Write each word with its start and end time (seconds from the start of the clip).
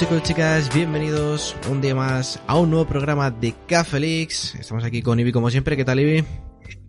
chicos 0.00 0.16
y 0.16 0.22
chicas, 0.22 0.74
bienvenidos 0.74 1.54
un 1.70 1.82
día 1.82 1.94
más 1.94 2.40
a 2.46 2.56
un 2.56 2.70
nuevo 2.70 2.86
programa 2.86 3.30
de 3.30 3.54
Leaks. 4.00 4.54
Estamos 4.54 4.82
aquí 4.82 5.02
con 5.02 5.20
Ibi 5.20 5.30
como 5.30 5.50
siempre, 5.50 5.76
¿qué 5.76 5.84
tal 5.84 6.00
Ibi? 6.00 6.24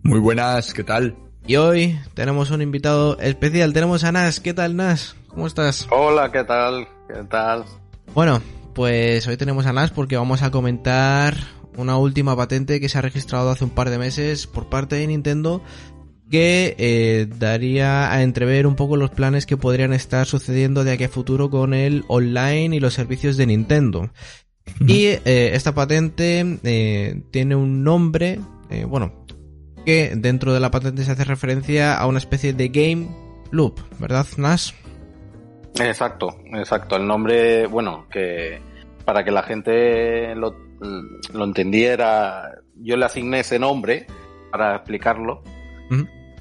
Muy 0.02 0.18
buenas, 0.18 0.72
¿qué 0.72 0.82
tal? 0.82 1.14
Y 1.46 1.56
hoy 1.56 2.00
tenemos 2.14 2.50
un 2.50 2.62
invitado 2.62 3.18
especial, 3.18 3.74
tenemos 3.74 4.02
a 4.04 4.12
Nas, 4.12 4.40
¿qué 4.40 4.54
tal 4.54 4.76
Nas? 4.76 5.14
¿Cómo 5.28 5.46
estás? 5.46 5.86
Hola, 5.90 6.32
¿qué 6.32 6.42
tal? 6.44 6.88
¿Qué 7.06 7.22
tal? 7.24 7.66
Bueno, 8.14 8.40
pues 8.74 9.26
hoy 9.26 9.36
tenemos 9.36 9.66
a 9.66 9.74
Nas 9.74 9.90
porque 9.90 10.16
vamos 10.16 10.40
a 10.40 10.50
comentar 10.50 11.36
una 11.76 11.98
última 11.98 12.34
patente 12.34 12.80
que 12.80 12.88
se 12.88 12.96
ha 12.96 13.02
registrado 13.02 13.50
hace 13.50 13.64
un 13.64 13.70
par 13.70 13.90
de 13.90 13.98
meses 13.98 14.46
por 14.46 14.70
parte 14.70 14.96
de 14.96 15.06
Nintendo 15.06 15.62
que 16.30 16.74
eh, 16.78 17.26
daría 17.38 18.12
a 18.12 18.22
entrever 18.22 18.66
un 18.66 18.76
poco 18.76 18.96
los 18.96 19.10
planes 19.10 19.44
que 19.46 19.56
podrían 19.56 19.92
estar 19.92 20.26
sucediendo 20.26 20.84
de 20.84 20.92
aquí 20.92 21.04
a 21.04 21.08
futuro 21.08 21.50
con 21.50 21.74
el 21.74 22.04
online 22.08 22.76
y 22.76 22.80
los 22.80 22.94
servicios 22.94 23.36
de 23.36 23.46
Nintendo. 23.46 24.10
Y 24.86 25.06
eh, 25.06 25.50
esta 25.54 25.74
patente 25.74 26.58
eh, 26.64 27.22
tiene 27.30 27.54
un 27.54 27.84
nombre, 27.84 28.40
eh, 28.70 28.84
bueno, 28.84 29.12
que 29.84 30.12
dentro 30.16 30.52
de 30.52 30.60
la 30.60 30.70
patente 30.70 31.04
se 31.04 31.12
hace 31.12 31.24
referencia 31.24 31.96
a 31.96 32.06
una 32.06 32.18
especie 32.18 32.52
de 32.52 32.68
game 32.68 33.08
loop, 33.50 33.80
¿verdad, 33.98 34.26
Nas? 34.36 34.74
Exacto, 35.80 36.36
exacto. 36.54 36.96
El 36.96 37.06
nombre, 37.06 37.66
bueno, 37.66 38.06
que 38.10 38.60
para 39.04 39.24
que 39.24 39.30
la 39.30 39.42
gente 39.42 40.34
lo, 40.34 40.54
lo 41.32 41.44
entendiera, 41.44 42.52
yo 42.76 42.96
le 42.96 43.04
asigné 43.04 43.40
ese 43.40 43.58
nombre 43.58 44.06
para 44.50 44.76
explicarlo. 44.76 45.42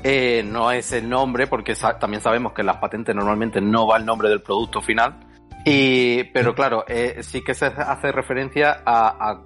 Eh, 0.03 0.41
no 0.43 0.71
es 0.71 0.91
el 0.93 1.07
nombre, 1.07 1.45
porque 1.47 1.75
sa- 1.75 1.99
también 1.99 2.21
sabemos 2.21 2.53
que 2.53 2.61
en 2.61 2.67
las 2.67 2.77
patentes 2.77 3.15
normalmente 3.15 3.61
no 3.61 3.85
va 3.85 3.97
el 3.97 4.05
nombre 4.05 4.29
del 4.29 4.41
producto 4.41 4.81
final. 4.81 5.19
Y, 5.65 6.23
pero 6.33 6.55
claro, 6.55 6.85
eh, 6.87 7.17
sí 7.21 7.43
que 7.43 7.53
se 7.53 7.67
hace 7.67 8.11
referencia 8.11 8.81
a, 8.83 9.29
a 9.31 9.41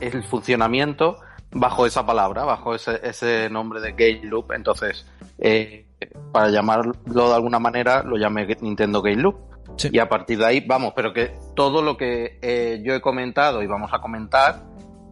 el 0.00 0.24
funcionamiento 0.24 1.16
bajo 1.52 1.86
esa 1.86 2.04
palabra, 2.04 2.44
bajo 2.44 2.74
ese, 2.74 2.98
ese 3.04 3.48
nombre 3.48 3.80
de 3.80 3.92
Game 3.92 4.28
Loop. 4.28 4.52
Entonces, 4.52 5.06
eh, 5.38 5.86
para 6.32 6.48
llamarlo 6.48 6.92
de 7.04 7.34
alguna 7.34 7.60
manera, 7.60 8.02
lo 8.02 8.16
llamé 8.16 8.46
Nintendo 8.60 9.02
Game 9.02 9.22
Loop. 9.22 9.36
Sí. 9.76 9.88
Y 9.92 9.98
a 10.00 10.08
partir 10.08 10.36
de 10.38 10.46
ahí, 10.46 10.60
vamos, 10.66 10.92
pero 10.96 11.12
que 11.12 11.32
todo 11.54 11.80
lo 11.80 11.96
que 11.96 12.80
yo 12.84 12.92
he 12.94 13.00
comentado 13.00 13.62
y 13.62 13.66
vamos 13.68 13.90
a 13.94 14.00
comentar 14.00 14.64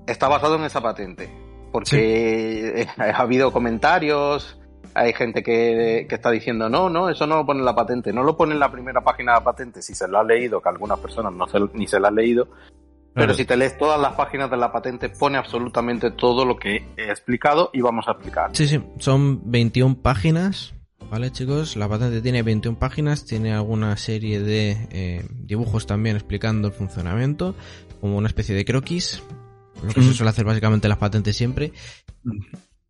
está 0.06 0.26
basado 0.28 0.56
en 0.56 0.64
esa 0.64 0.81
patente. 0.81 1.31
Porque 1.72 2.86
ha 2.98 3.20
habido 3.20 3.53
comentarios, 3.53 4.58
hay 4.94 5.12
gente 5.12 5.42
que, 5.42 6.06
que 6.08 6.14
está 6.14 6.31
diciendo, 6.31 6.69
no, 6.69 6.91
no, 6.91 7.08
eso 7.08 7.26
no 7.26 7.36
lo 7.36 7.47
pone 7.47 7.60
en 7.60 7.66
la 7.66 7.75
patente, 7.75 8.12
no 8.12 8.22
lo 8.22 8.36
pone 8.36 8.54
en 8.54 8.60
la 8.60 8.70
primera 8.72 9.03
página 9.03 9.32
de 9.32 9.38
la 9.38 9.44
patente, 9.44 9.82
si 9.82 9.94
se 9.94 10.08
lo 10.08 10.19
ha 10.19 10.25
leído, 10.25 10.60
que 10.60 10.69
algunas 10.69 10.98
personas 10.98 11.32
no 11.32 11.47
se, 11.47 11.58
ni 11.75 11.86
se 11.86 12.00
la 12.00 12.08
han 12.08 12.16
leído, 12.16 12.48
pero 13.12 13.26
Claro. 13.26 13.34
si 13.34 13.44
te 13.44 13.56
lees 13.56 13.76
todas 13.78 14.00
las 14.00 14.14
páginas 14.14 14.50
de 14.50 14.56
la 14.56 14.72
patente, 14.72 15.08
pone 15.08 15.36
absolutamente 15.38 16.10
todo 16.12 16.44
lo 16.44 16.56
que 16.56 16.86
he 16.97 17.10
explicado 17.10 17.70
y 17.72 17.81
vamos 17.81 18.06
a 18.08 18.12
explicar. 18.12 18.50
Sí, 18.52 18.66
sí, 18.69 18.81
son 18.98 19.50
21 19.50 19.97
páginas, 19.97 20.75
¿vale 21.10 21.31
chicos? 21.32 21.76
La 21.76 21.88
patente 21.88 22.20
tiene 22.20 22.42
21 22.42 22.78
páginas, 22.78 23.25
tiene 23.26 23.52
alguna 23.52 23.97
serie 23.97 24.41
de 24.41 24.88
eh, 24.91 25.25
dibujos 25.31 25.87
también 25.87 26.16
explicando 26.16 26.69
el 26.69 26.75
funcionamiento, 26.75 27.54
como 28.00 28.16
una 28.16 28.28
especie 28.28 28.54
de 28.54 28.64
croquis, 28.64 29.22
lo 29.82 29.92
que 29.92 30.02
se 30.02 30.10
Mm. 30.10 30.14
suele 30.14 30.30
hacer 30.30 30.44
básicamente 30.44 30.86
en 30.86 30.91
las 30.91 30.98
patentes 30.98 31.36
siempre. 31.36 31.72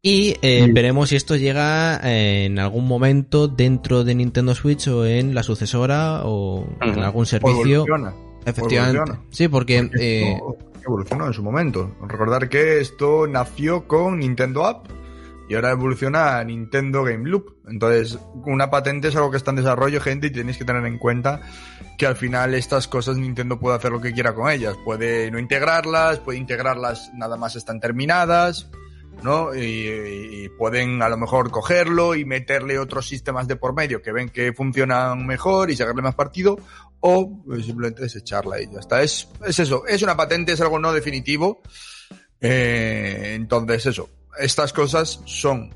Y 0.03 0.35
eh, 0.41 0.67
Mm. 0.67 0.75
veremos 0.75 1.09
si 1.11 1.17
esto 1.17 1.37
llega 1.37 2.01
eh, 2.03 2.47
en 2.47 2.59
algún 2.59 2.89
momento 2.89 3.49
dentro 3.49 4.03
de 4.03 4.15
Nintendo 4.15 4.55
Switch 4.55 4.89
o 4.89 5.05
en 5.05 5.35
la 5.35 5.43
sucesora 5.43 6.23
o 6.25 6.67
en 6.81 6.99
algún 7.01 7.27
servicio. 7.27 7.85
evoluciona. 7.87 8.15
Efectivamente. 8.47 8.97
evoluciona. 8.97 9.21
Sí, 9.31 9.49
porque... 9.49 9.91
eh, 10.01 10.39
evolucionó 10.87 11.27
en 11.27 11.33
su 11.35 11.43
momento. 11.43 11.95
Recordar 12.09 12.49
que 12.49 12.81
esto 12.81 13.27
nació 13.27 13.87
con 13.87 14.19
Nintendo 14.21 14.65
App 14.65 14.87
y 15.51 15.57
ahora 15.57 15.73
evoluciona 15.73 16.39
a 16.39 16.45
Nintendo 16.45 17.03
Game 17.03 17.29
Loop. 17.29 17.57
Entonces, 17.67 18.21
una 18.47 18.71
patente 18.71 19.09
es 19.09 19.17
algo 19.17 19.33
que 19.33 19.37
está 19.37 19.51
en 19.51 19.57
desarrollo, 19.57 20.01
gente, 20.01 20.29
y 20.29 20.31
tenéis 20.31 20.57
que 20.57 20.65
tener 20.65 20.87
en 20.87 20.97
cuenta 20.97 21.41
que 21.99 22.07
al 22.07 22.15
final 22.15 22.55
estas 22.55 22.87
cosas 22.87 23.17
Nintendo 23.17 23.59
puede 23.59 23.77
hacer 23.77 23.91
lo 23.91 24.01
que 24.01 24.13
quiera 24.13 24.33
con 24.33 24.49
ellas. 24.49 24.77
Puede 24.85 25.29
no 25.33 25.41
integrarlas, 25.41 26.21
puede 26.21 26.39
integrarlas 26.39 27.11
nada 27.15 27.37
más 27.37 27.57
están 27.57 27.81
terminadas, 27.81 28.71
¿no? 29.25 29.53
Y, 29.53 30.49
pueden 30.57 31.03
a 31.03 31.09
lo 31.09 31.17
mejor 31.17 31.51
cogerlo 31.51 32.15
y 32.15 32.25
meterle 32.25 32.79
otros 32.79 33.09
sistemas 33.09 33.49
de 33.49 33.57
por 33.57 33.75
medio 33.75 34.01
que 34.03 34.13
ven 34.13 34.29
que 34.29 34.53
funcionan 34.53 35.27
mejor 35.27 35.73
y 35.73 35.77
sacarle 35.77 36.01
más 36.01 36.15
partido, 36.15 36.61
o 37.01 37.43
pues, 37.45 37.67
simplemente 37.67 38.03
desecharla 38.03 38.63
y 38.63 38.71
ya 38.73 38.79
está. 38.79 39.03
Es, 39.03 39.29
es 39.45 39.59
eso, 39.59 39.85
es 39.85 40.01
una 40.03 40.17
patente, 40.17 40.53
es 40.53 40.61
algo 40.61 40.79
no 40.79 40.93
definitivo. 40.93 41.61
Eh, 42.41 43.33
entonces, 43.35 43.87
eso, 43.87 44.09
estas 44.41 44.73
cosas 44.73 45.23
son 45.25 45.75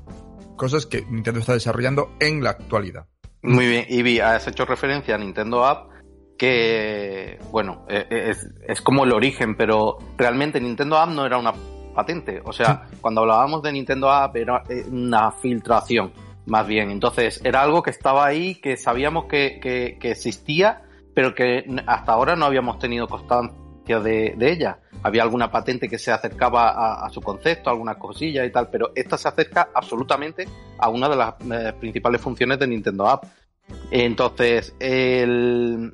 cosas 0.55 0.85
que 0.85 1.01
Nintendo 1.09 1.39
está 1.39 1.53
desarrollando 1.53 2.11
en 2.19 2.43
la 2.43 2.51
actualidad. 2.51 3.07
Muy 3.41 3.67
bien, 3.67 3.85
Ivy, 3.87 4.19
has 4.19 4.47
hecho 4.47 4.65
referencia 4.65 5.15
a 5.15 5.17
Nintendo 5.17 5.65
App, 5.65 5.89
que, 6.37 7.39
bueno, 7.51 7.85
eh, 7.87 8.05
eh, 8.09 8.29
es, 8.31 8.47
es 8.67 8.81
como 8.81 9.03
el 9.03 9.13
origen, 9.13 9.55
pero 9.55 9.97
realmente 10.17 10.59
Nintendo 10.59 10.97
App 10.97 11.09
no 11.09 11.25
era 11.25 11.37
una 11.37 11.53
patente. 11.93 12.41
O 12.43 12.51
sea, 12.51 12.87
cuando 13.01 13.21
hablábamos 13.21 13.61
de 13.61 13.71
Nintendo 13.71 14.09
App 14.09 14.35
era 14.35 14.63
eh, 14.67 14.83
una 14.89 15.31
filtración, 15.31 16.11
más 16.47 16.65
bien. 16.65 16.89
Entonces, 16.89 17.39
era 17.43 17.61
algo 17.61 17.83
que 17.83 17.91
estaba 17.91 18.25
ahí, 18.25 18.55
que 18.55 18.77
sabíamos 18.77 19.25
que, 19.25 19.59
que, 19.61 19.97
que 19.99 20.11
existía, 20.11 20.81
pero 21.13 21.35
que 21.35 21.65
hasta 21.85 22.11
ahora 22.11 22.35
no 22.35 22.45
habíamos 22.45 22.79
tenido 22.79 23.07
constancia 23.07 23.64
de, 23.85 24.35
ella. 24.39 24.79
Había 25.03 25.23
alguna 25.23 25.51
patente 25.51 25.87
que 25.87 25.99
se 25.99 26.11
acercaba 26.11 27.05
a, 27.05 27.09
su 27.09 27.21
concepto, 27.21 27.69
alguna 27.69 27.95
cosilla 27.95 28.43
y 28.45 28.51
tal, 28.51 28.69
pero 28.69 28.91
esta 28.95 29.17
se 29.17 29.27
acerca 29.27 29.69
absolutamente 29.73 30.47
a 30.79 30.89
una 30.89 31.07
de 31.07 31.15
las 31.15 31.35
eh, 31.51 31.73
principales 31.79 32.21
funciones 32.21 32.57
de 32.59 32.67
Nintendo 32.67 33.07
App. 33.07 33.25
Entonces, 33.91 34.75
el... 34.79 35.93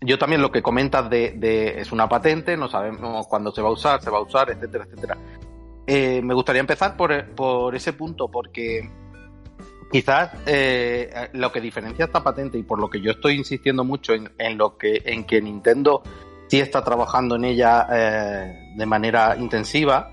yo 0.00 0.18
también 0.18 0.42
lo 0.42 0.52
que 0.52 0.62
comentas 0.62 1.10
de, 1.10 1.74
es 1.78 1.90
una 1.90 2.08
patente, 2.08 2.56
no 2.56 2.68
sabemos 2.68 3.26
cuándo 3.26 3.50
se 3.50 3.62
va 3.62 3.68
a 3.68 3.72
usar, 3.72 4.00
se 4.00 4.10
va 4.10 4.18
a 4.18 4.22
usar, 4.22 4.50
etcétera, 4.50 4.84
etcétera. 4.84 5.18
Eh, 5.86 6.20
me 6.22 6.34
gustaría 6.34 6.60
empezar 6.60 6.96
por, 6.96 7.34
por 7.34 7.74
ese 7.74 7.92
punto, 7.92 8.28
porque 8.28 8.88
quizás 9.90 10.30
eh, 10.46 11.30
lo 11.32 11.50
que 11.50 11.60
diferencia 11.60 12.04
esta 12.04 12.22
patente 12.22 12.58
y 12.58 12.62
por 12.62 12.80
lo 12.80 12.88
que 12.88 13.00
yo 13.00 13.12
estoy 13.12 13.34
insistiendo 13.34 13.84
mucho 13.84 14.12
en 14.14 14.58
lo 14.58 14.76
que 14.76 15.02
en 15.04 15.24
que 15.24 15.40
Nintendo 15.40 16.02
sí 16.48 16.60
está 16.60 16.82
trabajando 16.82 17.36
en 17.36 17.44
ella 17.44 17.86
eh, 17.92 18.72
de 18.76 18.86
manera 18.86 19.36
intensiva, 19.36 20.12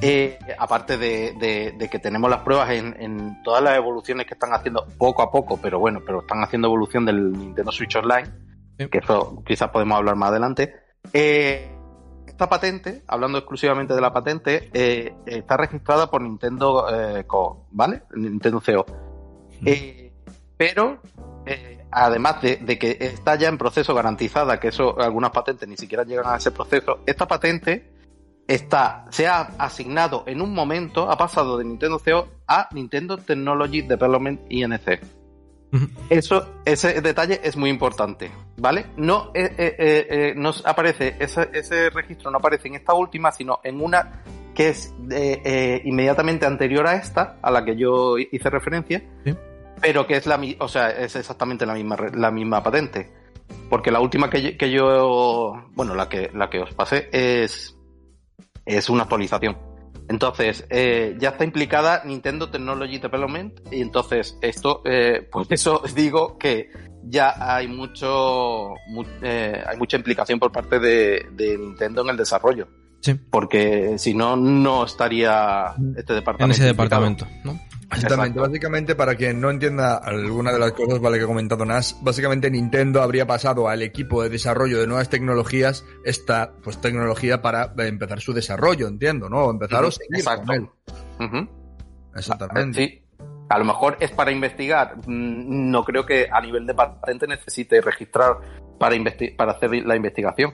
eh, 0.00 0.38
aparte 0.58 0.98
de, 0.98 1.34
de- 1.38 1.72
de 1.78 1.88
que 1.88 1.98
tenemos 1.98 2.28
las 2.30 2.40
pruebas 2.40 2.70
en, 2.70 2.94
en 3.00 3.42
todas 3.42 3.62
las 3.62 3.76
evoluciones 3.76 4.26
que 4.26 4.34
están 4.34 4.52
haciendo 4.52 4.86
poco 4.98 5.22
a 5.22 5.30
poco, 5.30 5.58
pero 5.60 5.78
bueno, 5.78 6.00
pero 6.04 6.20
están 6.20 6.42
haciendo 6.42 6.68
evolución 6.68 7.04
del 7.06 7.32
Nintendo 7.32 7.72
Switch 7.72 7.96
Online, 7.96 8.28
Sí. 8.78 8.88
que 8.88 8.98
eso 8.98 9.42
quizás 9.46 9.70
podemos 9.70 9.96
hablar 9.96 10.16
más 10.16 10.30
adelante. 10.30 10.74
Eh, 11.12 11.70
esta 12.26 12.46
patente, 12.50 13.02
hablando 13.06 13.38
exclusivamente 13.38 13.94
de 13.94 14.00
la 14.02 14.12
patente, 14.12 14.68
eh, 14.74 15.14
está 15.24 15.56
registrada 15.56 16.10
por 16.10 16.20
Nintendo 16.20 16.84
Co, 17.26 17.66
¿vale? 17.70 18.02
Nintendo 18.14 18.60
CO. 18.60 18.84
Pero 20.58 21.00
además 22.04 22.42
de, 22.42 22.56
de, 22.56 22.78
que 22.78 22.98
está 23.00 23.36
ya 23.36 23.48
en 23.48 23.56
proceso 23.56 23.94
garantizada, 23.94 24.60
que 24.60 24.68
eso 24.68 25.00
algunas 25.00 25.30
patentes 25.30 25.66
ni 25.66 25.76
siquiera 25.76 26.04
llegan 26.04 26.26
a 26.26 26.36
ese 26.36 26.50
proceso, 26.50 27.00
esta 27.06 27.26
patente 27.26 27.90
está, 28.46 29.06
se 29.10 29.26
ha 29.26 29.40
asignado 29.58 30.22
en 30.26 30.42
un 30.42 30.52
momento, 30.52 31.10
ha 31.10 31.16
pasado 31.16 31.56
de 31.56 31.64
Nintendo 31.64 31.98
CEO 31.98 32.28
a 32.46 32.68
Nintendo 32.72 33.16
Technology 33.16 33.82
Development 33.82 34.40
INC. 34.50 35.00
Eso, 36.08 36.60
ese 36.64 37.00
detalle 37.00 37.40
es 37.42 37.56
muy 37.56 37.70
importante, 37.70 38.30
¿vale? 38.56 38.86
No, 38.96 39.30
eh, 39.34 39.54
eh, 39.58 39.76
eh, 39.78 40.34
nos 40.36 40.64
aparece, 40.64 41.16
ese, 41.18 41.50
ese, 41.52 41.90
registro 41.90 42.30
no 42.30 42.38
aparece 42.38 42.68
en 42.68 42.76
esta 42.76 42.94
última, 42.94 43.32
sino 43.32 43.60
en 43.62 43.80
una 43.82 44.22
que 44.54 44.68
es 44.68 44.94
inmediatamente 45.84 46.46
anterior 46.46 46.86
a 46.86 46.94
esta, 46.94 47.36
a 47.42 47.50
la 47.50 47.64
que 47.64 47.76
yo 47.76 48.16
hice 48.18 48.48
referencia, 48.48 49.02
¿Sí? 49.24 49.34
Pero 49.80 50.06
que 50.06 50.16
es 50.16 50.26
la, 50.26 50.40
o 50.58 50.68
sea, 50.68 50.90
es 50.90 51.16
exactamente 51.16 51.66
la 51.66 51.74
misma, 51.74 51.96
la 52.14 52.30
misma 52.30 52.62
patente. 52.62 53.12
Porque 53.70 53.90
la 53.90 54.00
última 54.00 54.28
que 54.28 54.42
yo, 54.42 54.58
que 54.58 54.70
yo 54.70 55.68
bueno, 55.72 55.94
la 55.94 56.08
que, 56.08 56.30
la 56.34 56.50
que 56.50 56.60
os 56.60 56.74
pasé 56.74 57.08
es, 57.12 57.76
es 58.64 58.88
una 58.88 59.04
actualización. 59.04 59.56
Entonces, 60.08 60.64
eh, 60.70 61.16
ya 61.18 61.30
está 61.30 61.44
implicada 61.44 62.02
Nintendo 62.04 62.48
Technology 62.48 62.98
Development 62.98 63.58
y 63.72 63.80
entonces 63.82 64.38
esto, 64.40 64.82
eh, 64.84 65.28
pues 65.30 65.48
eso 65.50 65.82
digo 65.94 66.38
que 66.38 66.70
ya 67.02 67.34
hay 67.38 67.66
mucho, 67.66 68.74
mu 68.88 69.04
eh, 69.22 69.62
hay 69.66 69.76
mucha 69.76 69.96
implicación 69.96 70.38
por 70.38 70.52
parte 70.52 70.78
de, 70.78 71.26
de, 71.32 71.58
Nintendo 71.58 72.02
en 72.02 72.10
el 72.10 72.16
desarrollo. 72.16 72.68
Sí. 73.00 73.14
Porque 73.14 73.98
si 73.98 74.14
no, 74.14 74.36
no 74.36 74.84
estaría 74.84 75.74
este 75.96 76.14
departamento. 76.14 76.44
En 76.44 76.50
ese 76.50 76.64
departamento, 76.64 77.26
¿no? 77.44 77.58
Exactamente, 77.92 78.40
básicamente 78.40 78.94
para 78.94 79.14
quien 79.14 79.40
no 79.40 79.50
entienda 79.50 79.96
alguna 79.96 80.52
de 80.52 80.58
las 80.58 80.72
cosas 80.72 81.00
vale 81.00 81.18
que 81.18 81.24
ha 81.24 81.28
comentado 81.28 81.64
Nas, 81.64 81.96
básicamente 82.02 82.50
Nintendo 82.50 83.00
habría 83.00 83.26
pasado 83.26 83.68
al 83.68 83.82
equipo 83.82 84.22
de 84.22 84.28
desarrollo 84.28 84.80
de 84.80 84.86
nuevas 84.86 85.08
tecnologías 85.08 85.84
esta 86.04 86.52
pues 86.64 86.80
tecnología 86.80 87.42
para 87.42 87.72
empezar 87.78 88.20
su 88.20 88.32
desarrollo, 88.32 88.88
entiendo, 88.88 89.28
¿no? 89.28 89.50
Empezar 89.50 89.82
uh 89.82 89.86
-huh. 89.86 89.88
a 89.88 89.92
seguir 89.92 90.16
Exacto. 90.16 90.46
con 90.46 90.54
él. 90.56 90.68
Uh 91.20 91.22
-huh. 91.22 91.48
Exactamente. 92.16 92.78
Sí. 92.86 93.02
A 93.48 93.58
lo 93.58 93.64
mejor 93.64 93.96
es 94.00 94.10
para 94.10 94.32
investigar. 94.32 94.96
Mm, 95.06 95.70
No 95.70 95.84
creo 95.84 96.04
que 96.04 96.28
a 96.30 96.40
nivel 96.40 96.66
de 96.66 96.74
patente 96.74 97.26
necesite 97.26 97.80
registrar 97.80 98.38
para, 98.78 98.96
para 99.36 99.52
hacer 99.52 99.70
la 99.86 99.96
investigación. 99.96 100.52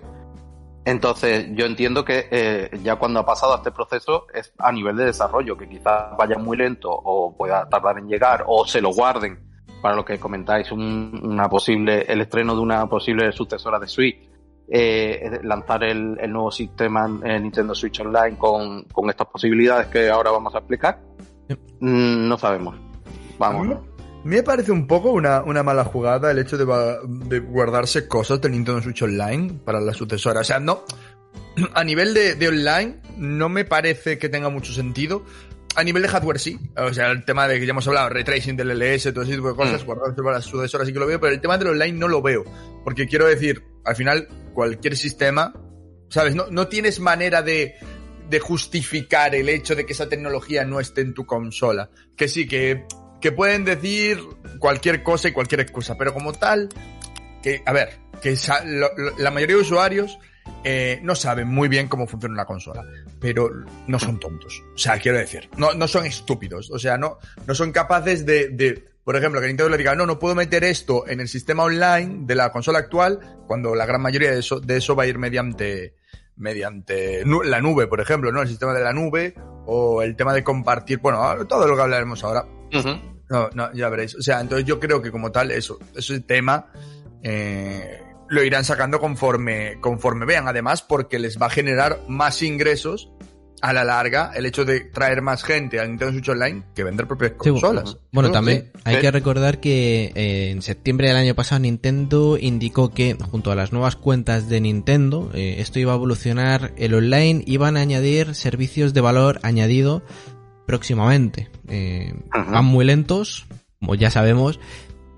Entonces, 0.85 1.47
yo 1.53 1.67
entiendo 1.67 2.05
que 2.05 2.29
eh, 2.31 2.71
ya 2.83 2.97
cuando 2.97 3.21
ha 3.21 3.27
pasado 3.27 3.55
este 3.55 3.71
proceso 3.71 4.27
es 4.35 4.53
a 4.59 4.73
nivel 4.73 4.97
de 4.97 5.05
desarrollo, 5.05 5.57
que 5.57 5.69
quizás 5.69 6.17
vaya 6.17 6.39
muy 6.39 6.57
lento 6.57 6.91
o 6.91 7.37
pueda 7.37 7.69
tardar 7.69 7.99
en 7.99 8.09
llegar 8.09 8.45
o 8.49 8.67
se 8.67 8.81
lo 8.81 8.91
guarden 8.93 9.39
para 9.81 9.95
lo 9.95 10.05
que 10.05 10.19
comentáis, 10.19 10.73
un, 10.73 11.21
una 11.23 11.49
posible, 11.49 12.03
el 12.09 12.21
estreno 12.21 12.55
de 12.55 12.61
una 12.61 12.87
posible 12.87 13.31
sucesora 13.33 13.79
de 13.79 13.89
Switch, 13.89 14.29
eh, 14.69 15.41
lanzar 15.43 15.85
el, 15.85 16.17
el, 16.21 16.33
nuevo 16.33 16.51
sistema 16.51 17.05
en 17.25 17.43
Nintendo 17.43 17.75
Switch 17.75 18.01
Online 18.01 18.39
con, 18.39 18.85
con, 18.85 19.11
estas 19.11 19.27
posibilidades 19.27 19.89
que 19.89 20.09
ahora 20.09 20.31
vamos 20.31 20.55
a 20.55 20.59
explicar. 20.59 21.01
Mm, 21.81 22.29
no 22.29 22.39
sabemos. 22.39 22.77
Vamos. 23.39 23.79
Me 24.25 24.43
parece 24.43 24.71
un 24.71 24.87
poco 24.87 25.11
una, 25.11 25.43
una 25.43 25.63
mala 25.63 25.85
jugada 25.85 26.31
el 26.31 26.39
hecho 26.39 26.57
de, 26.57 26.65
de, 27.29 27.41
guardarse 27.41 28.07
cosas 28.07 28.41
de 28.41 28.51
Nintendo 28.51 28.81
Switch 28.81 29.03
Online 29.03 29.53
para 29.65 29.81
la 29.81 29.93
sucesora. 29.93 30.41
O 30.41 30.45
sea, 30.45 30.61
no. 30.61 30.85
A 31.75 31.83
nivel 31.83 32.15
de, 32.15 32.37
de, 32.37 32.49
online, 32.49 33.01
no 33.17 33.49
me 33.49 33.65
parece 33.65 34.19
que 34.19 34.29
tenga 34.29 34.49
mucho 34.49 34.73
sentido. 34.73 35.25
A 35.75 35.83
nivel 35.83 36.03
de 36.03 36.09
hardware, 36.09 36.39
sí. 36.39 36.59
O 36.77 36.93
sea, 36.93 37.11
el 37.11 37.25
tema 37.25 37.49
de 37.49 37.59
que 37.59 37.67
ya 37.67 37.71
hemos 37.71 37.89
hablado, 37.89 38.11
ray 38.11 38.23
tracing 38.23 38.57
del 38.57 38.71
LS, 38.71 39.13
todo 39.13 39.25
ese 39.25 39.35
tipo 39.35 39.49
de 39.49 39.57
cosas, 39.57 39.83
mm. 39.83 39.87
guardarse 39.87 40.23
para 40.23 40.37
la 40.37 40.43
sucesora 40.43 40.85
sí 40.85 40.93
que 40.93 41.01
lo 41.01 41.07
veo, 41.07 41.19
pero 41.19 41.33
el 41.33 41.41
tema 41.41 41.59
del 41.59 41.69
online 41.69 41.99
no 41.99 42.07
lo 42.07 42.23
veo. 42.23 42.45
Porque 42.85 43.07
quiero 43.07 43.27
decir, 43.27 43.65
al 43.85 43.97
final, 43.97 44.29
cualquier 44.55 44.97
sistema, 44.97 45.53
¿sabes? 46.11 46.37
No, 46.37 46.47
no 46.49 46.69
tienes 46.69 47.01
manera 47.01 47.43
de, 47.43 47.75
de 48.29 48.39
justificar 48.39 49.35
el 49.35 49.49
hecho 49.49 49.75
de 49.75 49.85
que 49.85 49.95
esa 49.95 50.09
tecnología 50.09 50.65
no 50.65 50.79
esté 50.79 51.01
en 51.01 51.15
tu 51.15 51.27
consola. 51.27 51.91
Que 52.17 52.29
sí, 52.29 52.47
que 52.47 52.85
que 53.23 53.33
pueden 53.33 53.65
decir 53.65 54.19
cualquier 54.59 55.03
cosa 55.03 55.29
y 55.29 55.33
cualquier 55.33 55.61
excusa, 55.61 55.97
pero 55.97 56.13
como 56.13 56.33
tal, 56.33 56.69
que, 57.43 57.63
a 57.65 57.73
ver, 57.73 57.99
que 58.21 58.37
la 59.19 59.31
mayoría 59.31 59.57
de 59.57 59.63
usuarios 59.63 60.19
eh, 60.65 61.01
no 61.03 61.15
saben 61.15 61.49
muy 61.49 61.69
bien 61.69 61.89
cómo 61.89 62.07
funciona 62.07 62.35
una 62.35 62.45
consola, 62.45 62.85
pero 63.21 63.49
no 63.87 63.99
son 63.99 64.19
tontos. 64.21 64.63
O 64.75 64.79
sea, 64.79 64.99
quiero 64.99 65.19
decir, 65.19 65.49
no, 65.57 65.73
no 65.73 65.89
son 65.89 66.05
estúpidos. 66.05 66.71
O 66.71 66.79
sea, 66.79 66.99
no, 66.99 67.19
no 67.47 67.55
son 67.55 67.73
capaces 67.73 68.27
de, 68.27 68.49
de, 68.49 68.85
por 69.05 69.17
ejemplo, 69.17 69.41
que 69.41 69.47
Nintendo 69.47 69.71
le 69.71 69.79
diga, 69.79 69.95
no, 69.95 70.05
no 70.05 70.19
puedo 70.19 70.35
meter 70.35 70.65
esto 70.65 71.07
en 71.07 71.21
el 71.21 71.29
sistema 71.29 71.63
online 71.63 72.27
de 72.27 72.35
la 72.35 72.51
consola 72.51 72.81
actual, 72.81 73.21
cuando 73.47 73.75
la 73.75 73.87
gran 73.87 74.03
mayoría 74.03 74.33
de 74.33 74.41
eso, 74.41 74.61
de 74.61 74.77
eso 74.79 74.97
va 74.97 75.05
a 75.05 75.07
ir 75.07 75.19
mediante, 75.19 75.95
mediante 76.37 77.25
la 77.25 77.61
nube, 77.61 77.87
por 77.87 78.01
ejemplo, 78.01 78.33
¿no? 78.33 78.43
El 78.43 78.49
sistema 78.49 78.75
de 78.75 78.83
la 78.83 78.93
nube 78.93 79.35
o 79.67 80.03
el 80.03 80.17
tema 80.17 80.35
de 80.35 80.43
compartir, 80.43 80.99
bueno, 80.99 81.47
todo 81.47 81.69
lo 81.69 81.77
que 81.77 81.83
hablaremos 81.83 82.23
ahora. 82.25 82.45
Uh 82.73 82.79
-huh. 82.79 83.01
No, 83.31 83.49
no, 83.55 83.73
ya 83.73 83.89
veréis. 83.89 84.15
O 84.15 84.23
sea, 84.23 84.41
entonces 84.41 84.67
yo 84.67 84.79
creo 84.79 85.01
que 85.01 85.11
como 85.11 85.33
tal, 85.33 85.51
eso, 85.51 85.79
ese 85.97 86.21
tema 86.21 86.67
eh, 87.23 88.01
lo 88.29 88.43
irán 88.43 88.65
sacando 88.65 89.01
conforme, 89.01 89.79
conforme 89.81 90.27
vean. 90.27 90.49
Además, 90.49 90.83
porque 90.83 91.19
les 91.19 91.41
va 91.41 91.47
a 91.47 91.51
generar 91.51 92.01
más 92.09 92.43
ingresos 92.43 93.11
a 93.63 93.73
la 93.73 93.85
larga 93.85 94.33
el 94.35 94.45
hecho 94.45 94.65
de 94.65 94.81
traer 94.81 95.23
más 95.23 95.45
gente 95.45 95.79
a 95.79 95.87
Nintendo 95.87 96.13
Switch 96.13 96.29
Online 96.29 96.65
que 96.75 96.83
vender 96.83 97.07
propias 97.07 97.33
consolas. 97.33 97.91
Sí, 97.91 97.97
bueno, 98.11 98.29
¿no? 98.29 98.35
también 98.35 98.73
sí. 98.75 98.81
hay 98.85 99.01
que 99.01 99.11
recordar 99.11 99.61
que 99.61 100.13
eh, 100.17 100.51
en 100.51 100.63
septiembre 100.63 101.07
del 101.09 101.17
año 101.17 101.35
pasado 101.37 101.61
Nintendo 101.61 102.37
indicó 102.39 102.93
que 102.93 103.17
junto 103.31 103.53
a 103.53 103.55
las 103.55 103.73
nuevas 103.73 103.95
cuentas 103.95 104.49
de 104.49 104.61
Nintendo 104.61 105.31
eh, 105.33 105.57
esto 105.59 105.79
iba 105.79 105.93
a 105.93 105.95
evolucionar 105.95 106.73
el 106.77 106.93
online, 106.95 107.45
iban 107.47 107.77
a 107.77 107.81
añadir 107.81 108.35
servicios 108.35 108.95
de 108.95 109.01
valor 109.01 109.39
añadido 109.45 110.03
próximamente. 110.67 111.51
Eh. 111.69 112.15
Van 112.33 112.65
muy 112.65 112.85
lentos, 112.85 113.47
como 113.81 113.95
ya 113.95 114.11
sabemos, 114.11 114.61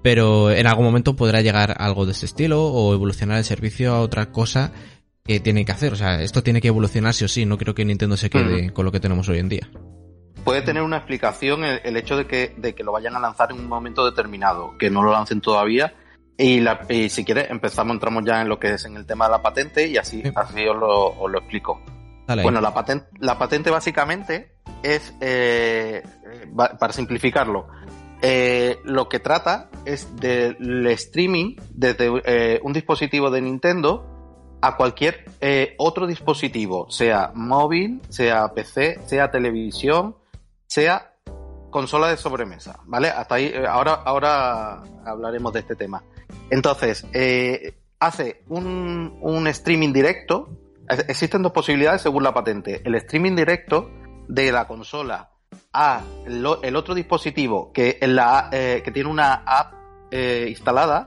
pero 0.02 0.50
en 0.50 0.66
algún 0.66 0.84
momento 0.84 1.16
podrá 1.16 1.40
llegar 1.40 1.76
algo 1.78 2.06
de 2.06 2.12
este 2.12 2.26
estilo 2.26 2.64
o 2.66 2.92
evolucionar 2.92 3.38
el 3.38 3.44
servicio 3.44 3.94
a 3.94 4.00
otra 4.00 4.32
cosa 4.32 4.72
que 5.24 5.40
tiene 5.40 5.64
que 5.64 5.72
hacer. 5.72 5.92
O 5.92 5.96
sea, 5.96 6.20
esto 6.20 6.42
tiene 6.42 6.60
que 6.60 6.68
evolucionar 6.68 7.14
sí 7.14 7.24
o 7.24 7.28
sí. 7.28 7.46
No 7.46 7.56
creo 7.56 7.74
que 7.74 7.84
Nintendo 7.84 8.16
se 8.16 8.30
quede 8.30 8.54
uh 8.54 8.66
-huh. 8.66 8.72
con 8.72 8.84
lo 8.84 8.92
que 8.92 9.00
tenemos 9.00 9.28
hoy 9.28 9.38
en 9.38 9.48
día. 9.48 9.68
Puede 10.44 10.60
tener 10.60 10.82
una 10.82 10.98
explicación 10.98 11.64
el, 11.64 11.80
el 11.84 11.96
hecho 11.96 12.18
de 12.18 12.26
que, 12.26 12.54
de 12.58 12.74
que, 12.74 12.84
lo 12.84 12.92
vayan 12.92 13.16
a 13.16 13.20
lanzar 13.20 13.50
en 13.50 13.58
un 13.58 13.66
momento 13.66 14.04
determinado, 14.04 14.76
que 14.78 14.90
no 14.90 15.02
lo 15.02 15.10
lancen 15.10 15.40
todavía. 15.40 15.94
Y, 16.36 16.60
la, 16.60 16.80
y 16.90 17.08
si 17.08 17.24
quieres, 17.24 17.50
empezamos, 17.50 17.94
entramos 17.94 18.24
ya 18.26 18.42
en 18.42 18.48
lo 18.48 18.58
que 18.58 18.74
es 18.74 18.84
en 18.84 18.96
el 18.96 19.06
tema 19.06 19.24
de 19.24 19.30
la 19.30 19.42
patente 19.42 19.86
y 19.86 19.96
así, 19.96 20.20
sí. 20.20 20.30
así 20.34 20.66
os, 20.66 20.76
lo, 20.76 21.18
os 21.18 21.30
lo 21.30 21.38
explico. 21.38 21.80
Bueno, 22.26 22.60
la 22.60 22.72
patente, 22.72 23.06
la 23.18 23.38
patente 23.38 23.70
básicamente 23.70 24.54
es, 24.82 25.14
eh, 25.20 26.02
para 26.78 26.92
simplificarlo, 26.92 27.66
eh, 28.22 28.78
lo 28.84 29.08
que 29.08 29.20
trata 29.20 29.68
es 29.84 30.16
del 30.16 30.86
streaming 30.86 31.56
desde 31.70 32.10
eh, 32.24 32.60
un 32.62 32.72
dispositivo 32.72 33.30
de 33.30 33.42
Nintendo 33.42 34.10
a 34.62 34.76
cualquier 34.76 35.26
otro 35.76 36.06
dispositivo, 36.06 36.90
sea 36.90 37.32
móvil, 37.34 38.00
sea 38.08 38.54
PC, 38.54 39.00
sea 39.04 39.30
televisión, 39.30 40.16
sea 40.66 41.12
consola 41.68 42.08
de 42.08 42.16
sobremesa, 42.16 42.80
¿vale? 42.86 43.08
Hasta 43.08 43.34
ahí, 43.34 43.52
ahora, 43.68 43.92
ahora 43.92 44.82
hablaremos 45.04 45.52
de 45.52 45.60
este 45.60 45.76
tema. 45.76 46.02
Entonces, 46.48 47.04
hace 47.98 48.42
un, 48.48 49.18
un 49.20 49.46
streaming 49.48 49.92
directo 49.92 50.48
Existen 50.88 51.42
dos 51.42 51.52
posibilidades 51.52 52.02
según 52.02 52.22
la 52.22 52.34
patente. 52.34 52.82
El 52.84 52.94
streaming 52.96 53.34
directo 53.36 53.90
de 54.28 54.52
la 54.52 54.66
consola 54.66 55.30
a 55.72 56.02
lo, 56.26 56.62
el 56.62 56.76
otro 56.76 56.94
dispositivo 56.94 57.72
que, 57.72 57.98
la, 58.02 58.48
eh, 58.52 58.82
que 58.84 58.90
tiene 58.90 59.08
una 59.08 59.34
app 59.46 59.74
eh, 60.10 60.46
instalada 60.48 61.06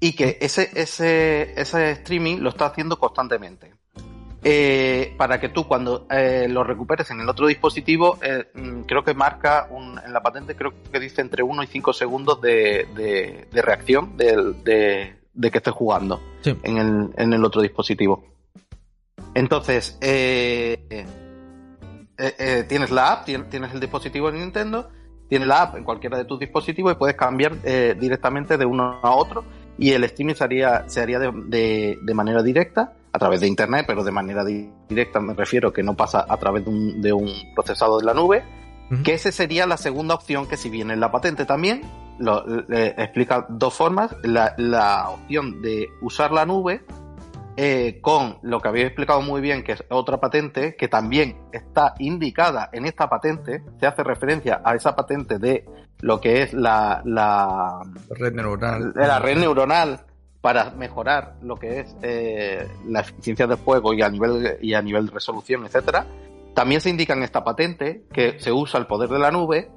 y 0.00 0.12
que 0.14 0.38
ese, 0.40 0.70
ese, 0.74 1.58
ese 1.60 1.90
streaming 1.92 2.38
lo 2.38 2.50
está 2.50 2.66
haciendo 2.66 2.98
constantemente. 2.98 3.74
Eh, 4.48 5.12
para 5.16 5.40
que 5.40 5.48
tú 5.48 5.66
cuando 5.66 6.06
eh, 6.08 6.46
lo 6.48 6.62
recuperes 6.62 7.10
en 7.10 7.20
el 7.20 7.28
otro 7.28 7.48
dispositivo, 7.48 8.18
eh, 8.22 8.44
creo 8.86 9.02
que 9.02 9.12
marca 9.12 9.66
un, 9.70 9.98
en 9.98 10.12
la 10.12 10.22
patente, 10.22 10.54
creo 10.54 10.72
que 10.92 11.00
dice 11.00 11.20
entre 11.20 11.42
1 11.42 11.64
y 11.64 11.66
5 11.66 11.92
segundos 11.92 12.40
de, 12.40 12.86
de, 12.94 13.48
de 13.50 13.62
reacción 13.62 14.16
de, 14.16 14.54
de, 14.62 15.16
de, 15.34 15.50
que 15.50 15.58
estés 15.58 15.74
jugando 15.74 16.20
sí. 16.42 16.56
en, 16.62 16.76
el, 16.76 17.10
en 17.16 17.32
el 17.32 17.44
otro 17.44 17.60
dispositivo. 17.60 18.35
Entonces, 19.34 19.98
eh, 20.00 20.84
eh, 20.90 21.06
eh, 22.16 22.64
tienes 22.68 22.90
la 22.90 23.12
app, 23.12 23.24
tienes 23.24 23.72
el 23.72 23.80
dispositivo 23.80 24.30
de 24.30 24.38
Nintendo, 24.38 24.88
tienes 25.28 25.46
la 25.46 25.62
app 25.62 25.76
en 25.76 25.84
cualquiera 25.84 26.16
de 26.16 26.24
tus 26.24 26.38
dispositivos 26.40 26.92
y 26.92 26.96
puedes 26.96 27.16
cambiar 27.16 27.60
directamente 27.98 28.56
de 28.56 28.64
uno 28.64 28.98
a 29.02 29.10
otro 29.10 29.44
y 29.78 29.90
el 29.90 30.04
streaming 30.04 30.34
se 30.34 30.44
haría, 30.44 30.88
se 30.88 31.00
haría 31.00 31.18
de, 31.18 31.32
de, 31.48 31.98
de, 32.00 32.14
manera 32.14 32.42
directa 32.42 32.94
a 33.12 33.18
través 33.18 33.40
de 33.40 33.46
internet, 33.46 33.84
pero 33.86 34.04
de 34.04 34.12
manera 34.12 34.44
directa 34.44 35.20
me 35.20 35.34
refiero 35.34 35.72
que 35.72 35.82
no 35.82 35.94
pasa 35.94 36.24
a 36.26 36.36
través 36.38 36.64
de 36.64 36.70
un, 36.70 37.02
de 37.02 37.12
un 37.12 37.30
procesador 37.54 38.00
de 38.00 38.06
la 38.06 38.14
nube, 38.14 38.42
uh 38.90 38.94
-huh. 38.94 39.02
que 39.02 39.14
esa 39.14 39.30
sería 39.32 39.66
la 39.66 39.76
segunda 39.76 40.14
opción 40.14 40.46
que 40.46 40.56
si 40.56 40.70
viene 40.70 40.94
en 40.94 41.00
la 41.00 41.10
patente 41.10 41.44
también, 41.44 41.82
lo, 42.18 42.44
explica 42.70 43.46
dos 43.48 43.74
formas. 43.74 44.16
La, 44.22 44.54
la, 44.56 45.10
opción 45.10 45.60
de 45.60 45.88
usar 46.00 46.32
la 46.32 46.46
nube 46.46 46.84
eh, 47.56 48.00
con 48.02 48.38
lo 48.42 48.60
que 48.60 48.68
habéis 48.68 48.86
explicado 48.86 49.22
muy 49.22 49.40
bien, 49.40 49.64
que 49.64 49.72
es 49.72 49.84
otra 49.88 50.18
patente, 50.20 50.76
que 50.76 50.88
también 50.88 51.36
está 51.52 51.94
indicada 51.98 52.68
en 52.72 52.84
esta 52.84 53.08
patente, 53.08 53.62
se 53.80 53.86
hace 53.86 54.04
referencia 54.04 54.60
a 54.62 54.74
esa 54.74 54.94
patente 54.94 55.38
de 55.38 55.64
lo 56.00 56.20
que 56.20 56.42
es 56.42 56.52
la, 56.52 57.00
la 57.04 57.80
red 58.10 58.34
neuronal. 58.34 58.92
De 58.92 59.06
la 59.06 59.18
red 59.18 59.38
neuronal 59.38 60.04
para 60.42 60.70
mejorar 60.70 61.36
lo 61.42 61.56
que 61.56 61.80
es 61.80 61.96
eh, 62.02 62.68
la 62.86 63.00
eficiencia 63.00 63.46
del 63.46 63.56
juego 63.56 63.94
y 63.94 64.02
a 64.02 64.08
nivel 64.08 64.58
y 64.60 64.74
a 64.74 64.82
nivel 64.82 65.06
de 65.06 65.12
resolución, 65.12 65.64
etcétera. 65.64 66.06
También 66.54 66.80
se 66.80 66.90
indica 66.90 67.14
en 67.14 67.22
esta 67.22 67.42
patente 67.42 68.04
que 68.12 68.38
se 68.38 68.52
usa 68.52 68.78
el 68.78 68.86
poder 68.86 69.08
de 69.08 69.18
la 69.18 69.30
nube 69.30 69.70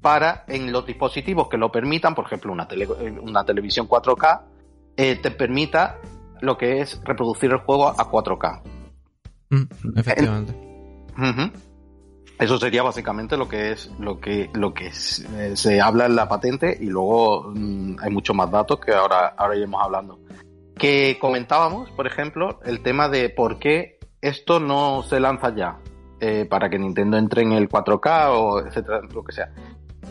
para 0.00 0.44
en 0.48 0.70
los 0.70 0.86
dispositivos 0.86 1.48
que 1.48 1.56
lo 1.56 1.72
permitan, 1.72 2.14
por 2.14 2.26
ejemplo, 2.26 2.52
una, 2.52 2.68
una 3.20 3.44
televisión 3.44 3.88
4K, 3.88 4.42
eh, 4.96 5.16
te 5.16 5.30
permita 5.30 5.98
lo 6.40 6.56
que 6.56 6.80
es 6.80 7.00
reproducir 7.04 7.50
el 7.50 7.58
juego 7.58 7.88
a 7.88 8.10
4K. 8.10 8.62
Mm, 9.50 9.98
efectivamente. 9.98 10.54
Eso 12.38 12.58
sería 12.58 12.82
básicamente 12.82 13.36
lo 13.36 13.48
que 13.48 13.72
es 13.72 13.90
lo 13.98 14.20
que 14.20 14.50
lo 14.52 14.74
que 14.74 14.88
eh, 14.88 15.56
se 15.56 15.80
habla 15.80 16.04
en 16.04 16.16
la 16.16 16.28
patente 16.28 16.76
y 16.78 16.86
luego 16.86 17.50
mm, 17.54 17.96
hay 18.02 18.10
muchos 18.10 18.36
más 18.36 18.50
datos 18.50 18.78
que 18.78 18.92
ahora 18.92 19.28
ahora 19.36 19.56
iremos 19.56 19.82
hablando. 19.82 20.18
Que 20.76 21.16
comentábamos, 21.18 21.90
por 21.92 22.06
ejemplo, 22.06 22.60
el 22.64 22.82
tema 22.82 23.08
de 23.08 23.30
por 23.30 23.58
qué 23.58 23.98
esto 24.20 24.60
no 24.60 25.02
se 25.02 25.18
lanza 25.18 25.54
ya 25.54 25.78
eh, 26.20 26.44
para 26.44 26.68
que 26.68 26.78
Nintendo 26.78 27.16
entre 27.16 27.42
en 27.42 27.52
el 27.52 27.70
4K 27.70 28.28
o 28.32 28.60
etcétera, 28.60 29.00
lo 29.00 29.24
que 29.24 29.32
sea. 29.32 29.50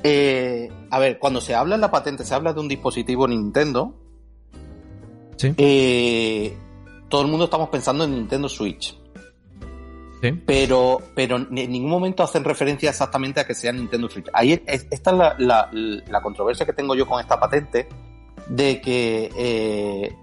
Eh, 0.04 0.72
a 0.90 1.00
ver, 1.00 1.20
cuando 1.20 1.42
se 1.42 1.54
habla 1.54 1.76
en 1.76 1.82
la 1.82 1.92
patente, 1.92 2.24
se 2.24 2.34
habla 2.34 2.54
de 2.54 2.60
un 2.60 2.68
dispositivo 2.68 3.28
Nintendo. 3.28 3.96
Sí. 5.38 5.54
todo 7.10 7.22
el 7.22 7.28
mundo 7.28 7.46
estamos 7.46 7.70
pensando 7.70 8.04
en 8.04 8.12
Nintendo 8.12 8.50
Switch. 8.50 8.98
Pero, 10.46 11.02
pero 11.14 11.38
en 11.38 11.72
ningún 11.72 11.90
momento 11.90 12.24
hacen 12.24 12.44
referencia 12.44 12.90
exactamente 12.90 13.40
a 13.40 13.46
que 13.46 13.54
sea 13.54 13.72
Nintendo 13.72 14.10
Switch. 14.10 14.28
Ahí 14.34 14.62
esta 14.66 15.12
es 15.12 15.40
la, 15.40 16.22
controversia 16.22 16.66
que 16.66 16.74
tengo 16.74 16.96
yo 16.96 17.06
con 17.06 17.20
esta 17.20 17.40
patente 17.40 17.88
de 18.48 18.82
que 18.82 19.32
eh, 19.36 20.16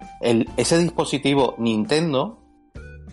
ese 0.57 0.79
dispositivo 0.79 1.55
Nintendo, 1.59 2.41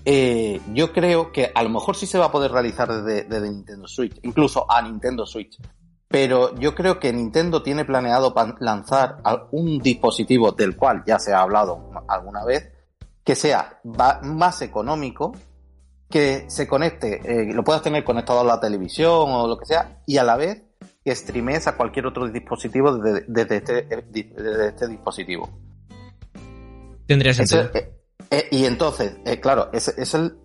eh, 0.06 0.60
yo 0.74 0.92
creo 0.94 1.32
que 1.32 1.52
a 1.54 1.64
lo 1.64 1.70
mejor 1.70 1.96
sí 1.96 2.06
se 2.06 2.18
va 2.18 2.26
a 2.26 2.32
poder 2.32 2.52
realizar 2.52 3.04
desde, 3.04 3.42
Nintendo 3.42 3.88
Switch, 3.88 4.18
incluso 4.24 4.66
a 4.72 4.82
Nintendo 4.82 5.26
Switch. 5.26 5.58
Pero 6.10 6.56
yo 6.56 6.74
creo 6.74 7.00
que 7.00 7.14
Nintendo 7.14 7.62
tiene 7.62 7.86
planeado 7.86 8.34
lanzar 8.60 9.18
un 9.52 9.78
dispositivo 9.78 10.52
del 10.52 10.76
cual 10.76 11.04
ya 11.06 11.20
se 11.20 11.34
ha 11.34 11.42
hablado 11.42 11.92
alguna 12.08 12.44
vez, 12.44 12.72
que 13.24 13.36
sea 13.36 13.80
más 14.24 14.64
económico, 14.64 15.34
que 16.10 16.50
se 16.50 16.68
conecte, 16.68 17.22
eh, 17.24 17.54
lo 17.54 17.64
puedas 17.64 17.84
tener 17.84 18.04
conectado 18.04 18.40
a 18.40 18.44
la 18.44 18.60
televisión 18.60 19.30
o 19.30 19.48
lo 19.48 19.60
que 19.60 19.68
sea, 19.68 20.02
y 20.08 20.18
a 20.18 20.24
la 20.24 20.36
vez 20.36 20.64
que 21.06 21.16
streames 21.16 21.68
a 21.68 21.78
cualquier 21.78 22.08
otro 22.08 22.28
dispositivo 22.28 22.98
desde, 22.98 23.56
este, 23.56 23.88
eh, 23.94 24.04
este, 24.70 24.88
dispositivo. 24.88 25.48
Tendría 27.06 27.36
sentido. 27.36 27.70
Eh, 28.32 28.48
y 28.50 28.66
entonces, 28.66 29.18
claro, 29.40 29.70
es, 29.74 29.90
es 29.90 30.14
el, 30.16 30.40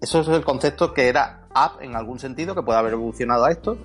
eso 0.00 0.20
es 0.20 0.28
el 0.28 0.44
concepto 0.44 0.94
que 0.94 1.08
era 1.08 1.46
app 1.54 1.82
en 1.82 1.94
algún 1.94 2.18
sentido, 2.18 2.54
que 2.54 2.62
puede 2.62 2.78
haber 2.78 2.94
evolucionado 2.94 3.44
a 3.44 3.50
esto, 3.50 3.76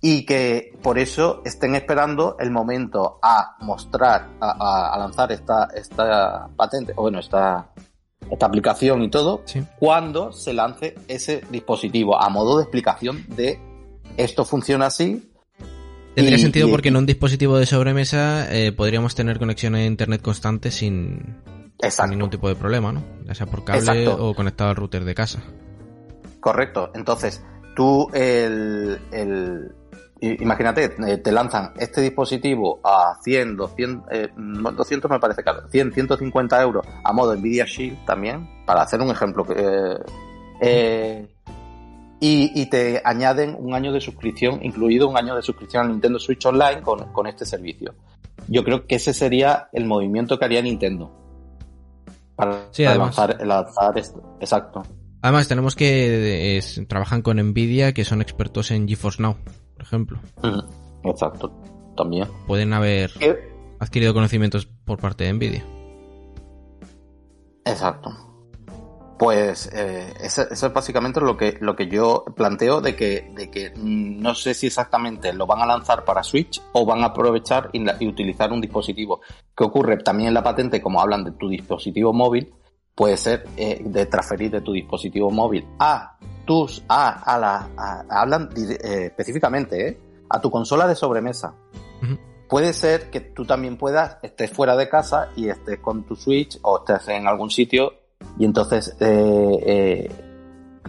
y 0.00 0.24
que 0.24 0.72
por 0.82 0.98
eso 0.98 1.42
estén 1.44 1.74
esperando 1.74 2.36
el 2.38 2.50
momento 2.50 3.18
a 3.22 3.56
mostrar, 3.60 4.28
a, 4.40 4.94
a 4.94 4.98
lanzar 4.98 5.32
esta, 5.32 5.68
esta 5.74 6.48
patente, 6.56 6.92
o 6.96 7.02
bueno, 7.02 7.18
esta, 7.18 7.70
esta 8.30 8.46
aplicación 8.46 9.02
y 9.02 9.10
todo, 9.10 9.42
cuando 9.78 10.32
se 10.32 10.52
lance 10.52 10.94
ese 11.08 11.42
dispositivo, 11.50 12.20
a 12.20 12.28
modo 12.28 12.58
de 12.58 12.64
explicación 12.64 13.24
de 13.28 13.58
esto 14.16 14.44
funciona 14.44 14.86
así. 14.86 15.30
Tendría 16.14 16.38
sentido 16.38 16.68
porque 16.68 16.88
en 16.88 16.96
un 16.96 17.06
dispositivo 17.06 17.58
de 17.58 17.66
sobremesa 17.66 18.52
eh, 18.52 18.72
podríamos 18.72 19.14
tener 19.14 19.38
conexión 19.38 19.76
a 19.76 19.84
internet 19.84 20.20
constante 20.20 20.70
sin, 20.70 21.36
ningún 22.08 22.30
tipo 22.30 22.48
de 22.48 22.56
problema, 22.56 22.92
¿no? 22.92 23.04
Ya 23.24 23.34
sea 23.34 23.46
por 23.46 23.64
cable 23.64 24.08
o 24.08 24.34
conectado 24.34 24.70
al 24.70 24.76
router 24.76 25.04
de 25.04 25.14
casa. 25.14 25.40
Correcto. 26.40 26.90
Entonces, 26.94 27.44
tú 27.78 28.10
el, 28.12 28.98
el, 29.12 29.72
imagínate, 30.20 30.96
eh, 31.06 31.18
te 31.18 31.30
lanzan 31.30 31.72
este 31.78 32.00
dispositivo 32.00 32.80
a 32.82 33.16
100, 33.22 33.56
200, 33.56 34.76
200 34.76 35.08
me 35.08 35.20
parece 35.20 35.44
caro, 35.44 35.68
100, 35.70 35.92
150 35.92 36.60
euros 36.60 36.84
a 37.04 37.12
modo 37.12 37.36
Nvidia 37.36 37.66
Shield 37.66 38.04
también, 38.04 38.64
para 38.66 38.82
hacer 38.82 39.00
un 39.00 39.10
ejemplo. 39.10 39.46
Eh, 39.54 39.96
eh, 40.60 41.28
y, 42.20 42.66
te 42.68 43.00
añaden 43.04 43.54
un 43.56 43.74
año 43.74 43.92
de 43.92 44.00
suscripción, 44.00 44.58
incluido 44.64 45.08
un 45.08 45.16
año 45.16 45.36
de 45.36 45.42
suscripción 45.42 45.84
a 45.84 45.88
Nintendo 45.88 46.18
Switch 46.18 46.44
Online 46.46 46.82
con, 46.82 47.26
este 47.28 47.46
servicio. 47.46 47.94
Yo 48.48 48.64
creo 48.64 48.88
que 48.88 48.96
ese 48.96 49.14
sería 49.14 49.68
el 49.72 49.84
movimiento 49.84 50.36
que 50.36 50.44
haría 50.44 50.60
Nintendo. 50.60 51.14
Para, 52.34 52.70
lanzar, 52.76 53.96
esto. 53.96 54.36
Exacto. 54.40 54.82
Además, 55.22 55.48
tenemos 55.48 55.74
que 55.74 56.60
trabajan 56.88 57.22
con 57.22 57.36
Nvidia, 57.36 57.92
que 57.92 58.04
son 58.04 58.22
expertos 58.22 58.70
en 58.70 58.86
GeForce 58.86 59.22
Now 59.22 59.36
por 59.78 59.86
ejemplo. 59.86 60.18
Exacto, 61.04 61.52
también. 61.96 62.26
Pueden 62.48 62.72
haber 62.72 63.12
adquirido 63.78 64.12
conocimientos 64.12 64.66
por 64.66 64.98
parte 64.98 65.24
de 65.24 65.32
Nvidia. 65.32 65.64
Exacto. 67.64 68.10
Pues 69.18 69.70
eh, 69.72 70.14
eso, 70.20 70.42
es 70.50 70.72
básicamente 70.72 71.20
lo 71.20 71.36
que, 71.36 71.58
lo 71.60 71.74
que 71.74 71.88
yo 71.88 72.24
planteo 72.36 72.80
de 72.80 72.94
que, 72.94 73.32
de 73.34 73.50
que 73.50 73.72
no 73.76 74.34
sé 74.34 74.54
si 74.54 74.66
exactamente 74.68 75.32
lo 75.32 75.46
van 75.46 75.60
a 75.60 75.66
lanzar 75.66 76.04
para 76.04 76.22
Switch 76.22 76.62
o 76.72 76.86
van 76.86 77.02
a 77.02 77.06
aprovechar 77.06 77.70
y, 77.72 78.06
utilizar 78.06 78.52
un 78.52 78.60
dispositivo. 78.60 79.20
que 79.56 79.64
ocurre 79.64 79.96
también 79.98 80.28
en 80.28 80.34
la 80.34 80.42
patente, 80.42 80.80
como 80.80 81.00
hablan 81.00 81.24
de 81.24 81.32
tu 81.32 81.48
dispositivo 81.48 82.12
móvil? 82.12 82.52
Puede 82.98 83.16
ser 83.16 83.46
eh, 83.56 83.80
de 83.84 84.06
transferir 84.06 84.50
de 84.50 84.60
tu 84.60 84.72
dispositivo 84.72 85.30
móvil 85.30 85.64
a 85.78 86.18
tus 86.44 86.82
a, 86.88 87.10
a 87.32 87.38
la 87.38 87.68
hablan 88.10 88.50
eh, 88.56 89.04
específicamente 89.04 89.88
¿eh? 89.88 90.00
a 90.28 90.40
tu 90.40 90.50
consola 90.50 90.88
de 90.88 90.96
sobremesa. 90.96 91.54
Puede 92.48 92.72
ser 92.72 93.08
que 93.08 93.20
tú 93.20 93.44
también 93.44 93.76
puedas 93.76 94.16
estés 94.20 94.50
fuera 94.50 94.74
de 94.74 94.88
casa 94.88 95.28
y 95.36 95.48
estés 95.48 95.78
con 95.78 96.06
tu 96.06 96.16
Switch 96.16 96.58
o 96.62 96.78
estés 96.78 97.06
en 97.06 97.28
algún 97.28 97.50
sitio 97.50 97.92
y 98.36 98.44
entonces 98.44 98.96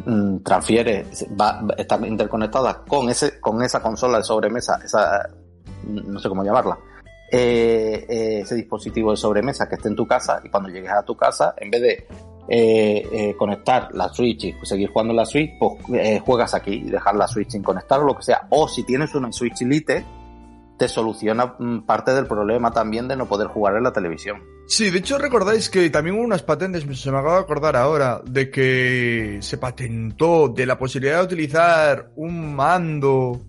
mm, 0.05 0.37
transfieres, 0.39 1.27
va, 1.39 1.61
está 1.77 1.99
interconectada 2.07 2.83
con 2.87 3.07
ese 3.07 3.39
con 3.39 3.61
esa 3.61 3.83
consola 3.83 4.17
de 4.17 4.23
sobremesa, 4.23 4.79
esa 4.83 5.29
no 5.83 6.17
sé 6.19 6.27
cómo 6.27 6.43
llamarla. 6.43 6.79
Ese 7.31 8.55
dispositivo 8.55 9.11
de 9.11 9.17
sobremesa 9.17 9.67
que 9.67 9.75
esté 9.75 9.87
en 9.89 9.95
tu 9.95 10.07
casa 10.07 10.41
y 10.43 10.49
cuando 10.49 10.69
llegues 10.69 10.91
a 10.91 11.03
tu 11.03 11.15
casa, 11.15 11.53
en 11.57 11.69
vez 11.71 11.81
de 11.81 12.07
eh, 12.51 13.07
eh, 13.11 13.35
conectar 13.37 13.89
la 13.93 14.09
Switch 14.09 14.45
y 14.45 14.55
seguir 14.63 14.89
jugando 14.89 15.13
la 15.13 15.23
Switch, 15.23 15.51
pues 15.59 15.73
eh, 15.93 16.19
juegas 16.19 16.55
aquí 16.55 16.73
y 16.73 16.89
dejar 16.89 17.15
la 17.15 17.27
Switch 17.27 17.49
sin 17.51 17.61
conectar 17.61 17.99
o 17.99 18.05
lo 18.05 18.15
que 18.15 18.23
sea. 18.23 18.47
O 18.49 18.67
si 18.67 18.83
tienes 18.83 19.13
una 19.13 19.31
Switch 19.31 19.61
Lite, 19.61 20.03
te 20.75 20.87
soluciona 20.87 21.53
mm, 21.59 21.81
parte 21.85 22.11
del 22.11 22.25
problema 22.25 22.71
también 22.71 23.07
de 23.07 23.15
no 23.15 23.27
poder 23.27 23.49
jugar 23.49 23.75
en 23.75 23.83
la 23.83 23.93
televisión. 23.93 24.41
Sí, 24.65 24.89
de 24.89 24.97
hecho 24.97 25.19
recordáis 25.19 25.69
que 25.69 25.91
también 25.91 26.15
hubo 26.15 26.23
unas 26.23 26.41
patentes, 26.41 26.85
se 26.99 27.11
me 27.11 27.19
acaba 27.19 27.35
de 27.35 27.41
acordar 27.41 27.75
ahora, 27.75 28.19
de 28.25 28.49
que 28.49 29.37
se 29.41 29.57
patentó 29.59 30.47
de 30.47 30.65
la 30.65 30.79
posibilidad 30.79 31.19
de 31.19 31.25
utilizar 31.25 32.11
un 32.15 32.55
mando 32.55 33.39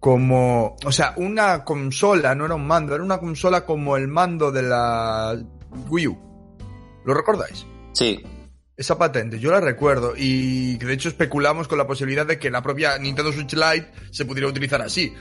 como, 0.00 0.76
o 0.82 0.92
sea, 0.92 1.12
una 1.18 1.62
consola, 1.62 2.34
no 2.34 2.46
era 2.46 2.54
un 2.54 2.66
mando, 2.66 2.94
era 2.94 3.04
una 3.04 3.18
consola 3.18 3.66
como 3.66 3.98
el 3.98 4.08
mando 4.08 4.50
de 4.50 4.62
la 4.62 5.38
Wii 5.88 6.06
U. 6.08 6.18
¿Lo 7.04 7.12
recordáis? 7.14 7.66
Sí. 7.92 8.24
Esa 8.76 8.96
patente, 8.96 9.38
yo 9.38 9.50
la 9.50 9.60
recuerdo 9.60 10.14
y 10.16 10.78
de 10.78 10.94
hecho 10.94 11.10
especulamos 11.10 11.68
con 11.68 11.76
la 11.76 11.86
posibilidad 11.86 12.24
de 12.24 12.38
que 12.38 12.50
la 12.50 12.62
propia 12.62 12.96
Nintendo 12.96 13.30
Switch 13.30 13.52
Lite 13.52 13.92
se 14.10 14.24
pudiera 14.24 14.48
utilizar 14.48 14.80
así. 14.80 15.12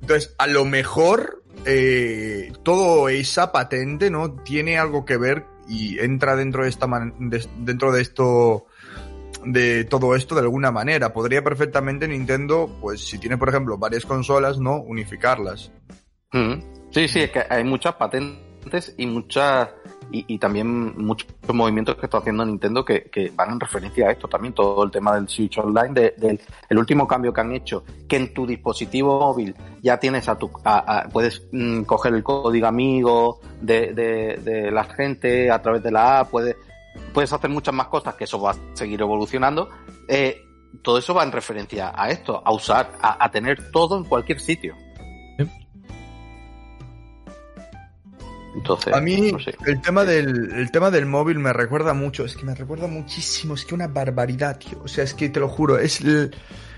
Entonces, 0.00 0.36
a 0.38 0.46
lo 0.46 0.64
mejor 0.64 1.42
eh, 1.64 2.52
todo 2.62 3.08
esa 3.08 3.50
patente, 3.50 4.08
¿no? 4.08 4.36
Tiene 4.44 4.78
algo 4.78 5.04
que 5.04 5.16
ver 5.16 5.46
y 5.68 5.98
entra 5.98 6.36
dentro 6.36 6.62
de 6.62 6.68
esta 6.68 6.86
dentro 7.58 7.90
de 7.90 8.02
esto 8.02 8.66
de 9.44 9.84
todo 9.84 10.14
esto 10.14 10.34
de 10.34 10.42
alguna 10.42 10.70
manera. 10.70 11.12
Podría 11.12 11.42
perfectamente 11.42 12.08
Nintendo, 12.08 12.70
pues 12.80 13.00
si 13.00 13.18
tiene 13.18 13.38
por 13.38 13.48
ejemplo 13.48 13.78
varias 13.78 14.04
consolas, 14.04 14.58
¿no? 14.58 14.76
Unificarlas. 14.76 15.70
Mm. 16.32 16.54
Sí, 16.90 17.08
sí, 17.08 17.20
es 17.20 17.30
que 17.30 17.44
hay 17.48 17.64
muchas 17.64 17.94
patentes 17.94 18.94
y 18.96 19.06
muchas 19.06 19.68
y, 20.10 20.38
también 20.38 20.96
muchos 20.96 21.28
movimientos 21.52 21.96
que 21.96 22.06
está 22.06 22.18
haciendo 22.18 22.44
Nintendo 22.44 22.84
que, 22.84 23.32
van 23.34 23.52
en 23.52 23.60
referencia 23.60 24.08
a 24.08 24.12
esto 24.12 24.28
también, 24.28 24.54
todo 24.54 24.84
el 24.84 24.90
tema 24.90 25.14
del 25.14 25.28
Switch 25.28 25.58
Online, 25.58 26.12
del 26.16 26.40
el 26.68 26.78
último 26.78 27.06
cambio 27.06 27.32
que 27.32 27.40
han 27.40 27.52
hecho, 27.52 27.84
que 28.08 28.16
en 28.16 28.32
tu 28.32 28.46
dispositivo 28.46 29.18
móvil 29.18 29.54
ya 29.82 29.98
tienes 29.98 30.28
a 30.28 30.38
tu, 30.38 30.50
puedes 31.12 31.46
mm, 31.52 31.82
coger 31.82 32.14
el 32.14 32.22
código 32.22 32.66
amigo 32.66 33.40
de, 33.60 33.92
de, 33.92 34.70
la 34.70 34.84
gente 34.84 35.50
a 35.50 35.60
través 35.60 35.82
de 35.82 35.90
la 35.90 36.20
app, 36.20 36.30
puedes, 36.30 36.56
puedes 37.12 37.32
hacer 37.32 37.50
muchas 37.50 37.74
más 37.74 37.88
cosas, 37.88 38.14
que 38.14 38.24
eso 38.24 38.40
va 38.40 38.52
a 38.52 38.56
seguir 38.74 39.00
evolucionando. 39.00 39.68
Eh, 40.06 40.44
todo 40.82 40.98
eso 40.98 41.14
va 41.14 41.22
en 41.24 41.32
referencia 41.32 41.92
a 41.94 42.10
esto, 42.10 42.42
a 42.44 42.52
usar, 42.52 42.92
a 43.00 43.30
tener 43.30 43.70
todo 43.70 43.98
en 43.98 44.04
cualquier 44.04 44.40
sitio. 44.40 44.76
a 48.92 49.00
mí 49.00 49.32
el 49.66 49.80
tema 49.80 50.04
del 50.04 50.52
el 50.52 50.70
tema 50.70 50.90
del 50.90 51.06
móvil 51.06 51.38
me 51.38 51.52
recuerda 51.52 51.94
mucho, 51.94 52.24
es 52.24 52.36
que 52.36 52.44
me 52.44 52.54
recuerda 52.54 52.86
muchísimo, 52.86 53.54
es 53.54 53.64
que 53.64 53.74
una 53.74 53.88
barbaridad, 53.88 54.58
tío. 54.58 54.80
O 54.82 54.88
sea, 54.88 55.04
es 55.04 55.14
que 55.14 55.28
te 55.28 55.40
lo 55.40 55.48
juro, 55.48 55.78
es 55.78 56.00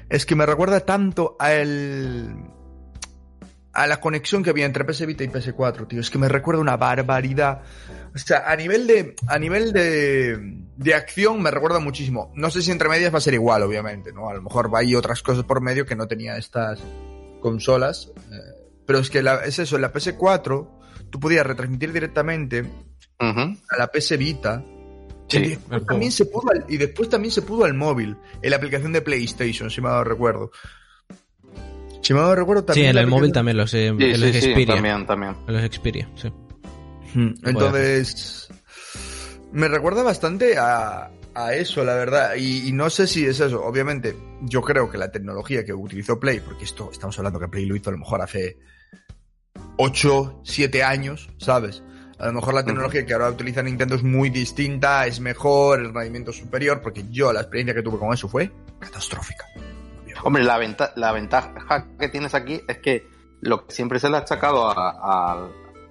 es 0.08 0.26
que 0.26 0.34
me 0.34 0.46
recuerda 0.46 0.80
tanto 0.80 1.36
a 1.38 1.52
el 1.52 2.34
a 3.72 3.86
la 3.86 4.00
conexión 4.00 4.42
que 4.42 4.50
había 4.50 4.66
entre 4.66 4.84
PS 4.84 5.06
Vita 5.06 5.24
y 5.24 5.28
PS4, 5.28 5.86
tío. 5.86 6.00
Es 6.00 6.10
que 6.10 6.18
me 6.18 6.28
recuerda 6.28 6.60
una 6.60 6.76
barbaridad. 6.76 7.62
O 8.14 8.18
sea, 8.18 8.50
a 8.50 8.56
nivel 8.56 8.86
de 8.86 9.14
a 9.28 9.38
nivel 9.38 9.72
de, 9.72 10.64
de 10.76 10.94
acción 10.94 11.40
me 11.42 11.50
recuerda 11.50 11.78
muchísimo. 11.78 12.32
No 12.34 12.50
sé 12.50 12.62
si 12.62 12.70
entre 12.70 12.88
medias 12.88 13.12
va 13.12 13.18
a 13.18 13.22
ser 13.22 13.34
igual, 13.34 13.62
obviamente, 13.62 14.12
¿no? 14.12 14.28
A 14.28 14.34
lo 14.34 14.42
mejor 14.42 14.72
va 14.72 14.80
a 14.80 14.84
ir 14.84 14.96
otras 14.96 15.22
cosas 15.22 15.44
por 15.44 15.60
medio 15.60 15.86
que 15.86 15.96
no 15.96 16.08
tenía 16.08 16.36
estas 16.36 16.80
consolas. 17.40 18.12
Eh, 18.32 18.60
pero 18.86 18.98
es 18.98 19.10
que 19.10 19.22
es 19.44 19.58
eso, 19.58 19.76
en 19.76 19.82
la 19.82 19.92
PS4 19.92 20.68
tú 21.10 21.20
podías 21.20 21.46
retransmitir 21.46 21.92
directamente 21.92 22.64
a 23.18 23.78
la 23.78 23.90
PS 23.92 24.16
Vita. 24.16 24.64
y, 25.30 25.38
después 25.40 25.86
también 25.86 26.10
se 26.10 26.24
pudo 26.24 26.50
al, 26.50 26.64
y 26.68 26.76
después 26.76 27.08
también 27.08 27.30
se 27.30 27.42
pudo 27.42 27.64
al 27.64 27.74
móvil, 27.74 28.16
en 28.42 28.50
la 28.50 28.56
aplicación 28.56 28.92
de 28.92 29.02
PlayStation, 29.02 29.70
si 29.70 29.80
me 29.80 29.88
dado 29.88 30.04
recuerdo. 30.04 30.50
Si 32.02 32.14
me 32.14 32.20
dado 32.20 32.34
recuerdo 32.34 32.64
también. 32.64 32.86
Sí, 32.86 32.90
en 32.90 32.98
el 32.98 33.06
móvil 33.06 33.30
también 33.32 33.56
los, 33.56 33.72
eh, 33.74 33.94
sí, 33.96 34.16
los 34.16 34.34
Xperia. 34.34 34.74
también, 34.74 35.06
también. 35.06 35.36
Los 35.46 35.62
Xperia, 35.62 36.10
sí. 36.16 36.32
Entonces, 37.14 38.48
me 39.52 39.68
recuerda 39.68 40.02
bastante 40.02 40.56
a, 40.58 41.10
a 41.34 41.54
eso, 41.54 41.84
la 41.84 41.94
verdad. 41.94 42.34
Y, 42.36 42.68
y, 42.68 42.72
no 42.72 42.90
sé 42.90 43.06
si 43.06 43.24
es 43.24 43.40
eso. 43.40 43.62
Obviamente, 43.64 44.16
yo 44.42 44.62
creo 44.62 44.90
que 44.90 44.98
la 44.98 45.10
tecnología 45.10 45.64
que 45.64 45.72
utilizó 45.72 46.18
Play, 46.18 46.40
porque 46.40 46.64
esto 46.64 46.90
estamos 46.92 47.16
hablando 47.18 47.40
que 47.40 47.48
Play 47.48 47.66
lo 47.66 47.76
hizo 47.76 47.90
a 47.90 47.92
lo 47.92 47.98
mejor 47.98 48.22
hace 48.22 48.58
8, 49.76 50.42
7 50.44 50.82
años, 50.82 51.30
¿sabes? 51.38 51.82
A 52.18 52.26
lo 52.26 52.34
mejor 52.34 52.52
la 52.52 52.64
tecnología 52.64 53.06
que 53.06 53.14
ahora 53.14 53.30
utiliza 53.30 53.62
Nintendo 53.62 53.94
es 53.94 54.02
muy 54.02 54.28
distinta, 54.28 55.06
es 55.06 55.20
mejor, 55.20 55.80
el 55.80 55.94
rendimiento 55.94 56.32
es 56.32 56.36
superior, 56.36 56.82
porque 56.82 57.04
yo 57.10 57.32
la 57.32 57.40
experiencia 57.40 57.74
que 57.74 57.82
tuve 57.82 57.98
con 57.98 58.12
eso 58.12 58.28
fue 58.28 58.52
catastrófica. 58.78 59.46
Hombre, 60.22 60.44
la, 60.44 60.58
la 60.96 61.12
ventaja 61.12 61.86
que 61.98 62.08
tienes 62.08 62.34
aquí 62.34 62.60
es 62.68 62.78
que 62.78 63.08
lo 63.40 63.66
que 63.66 63.72
siempre 63.72 63.98
se 63.98 64.10
le 64.10 64.16
ha 64.16 64.20
achacado 64.20 64.68
a 64.68 65.48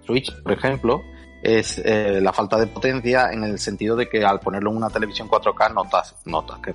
Switch, 0.09 0.41
por 0.41 0.51
ejemplo, 0.51 1.03
es 1.41 1.79
eh, 1.85 2.19
la 2.19 2.33
falta 2.33 2.57
de 2.57 2.67
potencia 2.67 3.31
en 3.31 3.43
el 3.43 3.59
sentido 3.59 3.95
de 3.95 4.09
que 4.09 4.25
al 4.25 4.39
ponerlo 4.39 4.71
en 4.71 4.77
una 4.77 4.89
televisión 4.89 5.29
4K 5.29 5.73
notas, 5.73 6.15
notas 6.25 6.59
que 6.59 6.73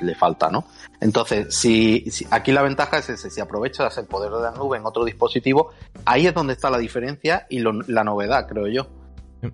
le 0.00 0.14
falta, 0.14 0.50
¿no? 0.50 0.64
Entonces, 1.00 1.54
si, 1.54 2.04
aquí 2.30 2.52
la 2.52 2.62
ventaja 2.62 2.98
es 2.98 3.08
ese, 3.08 3.30
si 3.30 3.40
aprovechas 3.40 3.96
el 3.98 4.06
poder 4.06 4.30
de 4.32 4.42
la 4.42 4.50
nube 4.52 4.76
en 4.76 4.86
otro 4.86 5.04
dispositivo, 5.04 5.70
ahí 6.04 6.26
es 6.26 6.34
donde 6.34 6.52
está 6.52 6.70
la 6.70 6.78
diferencia 6.78 7.46
y 7.48 7.60
la 7.60 8.04
novedad, 8.04 8.46
creo 8.46 8.68
yo. 8.68 8.86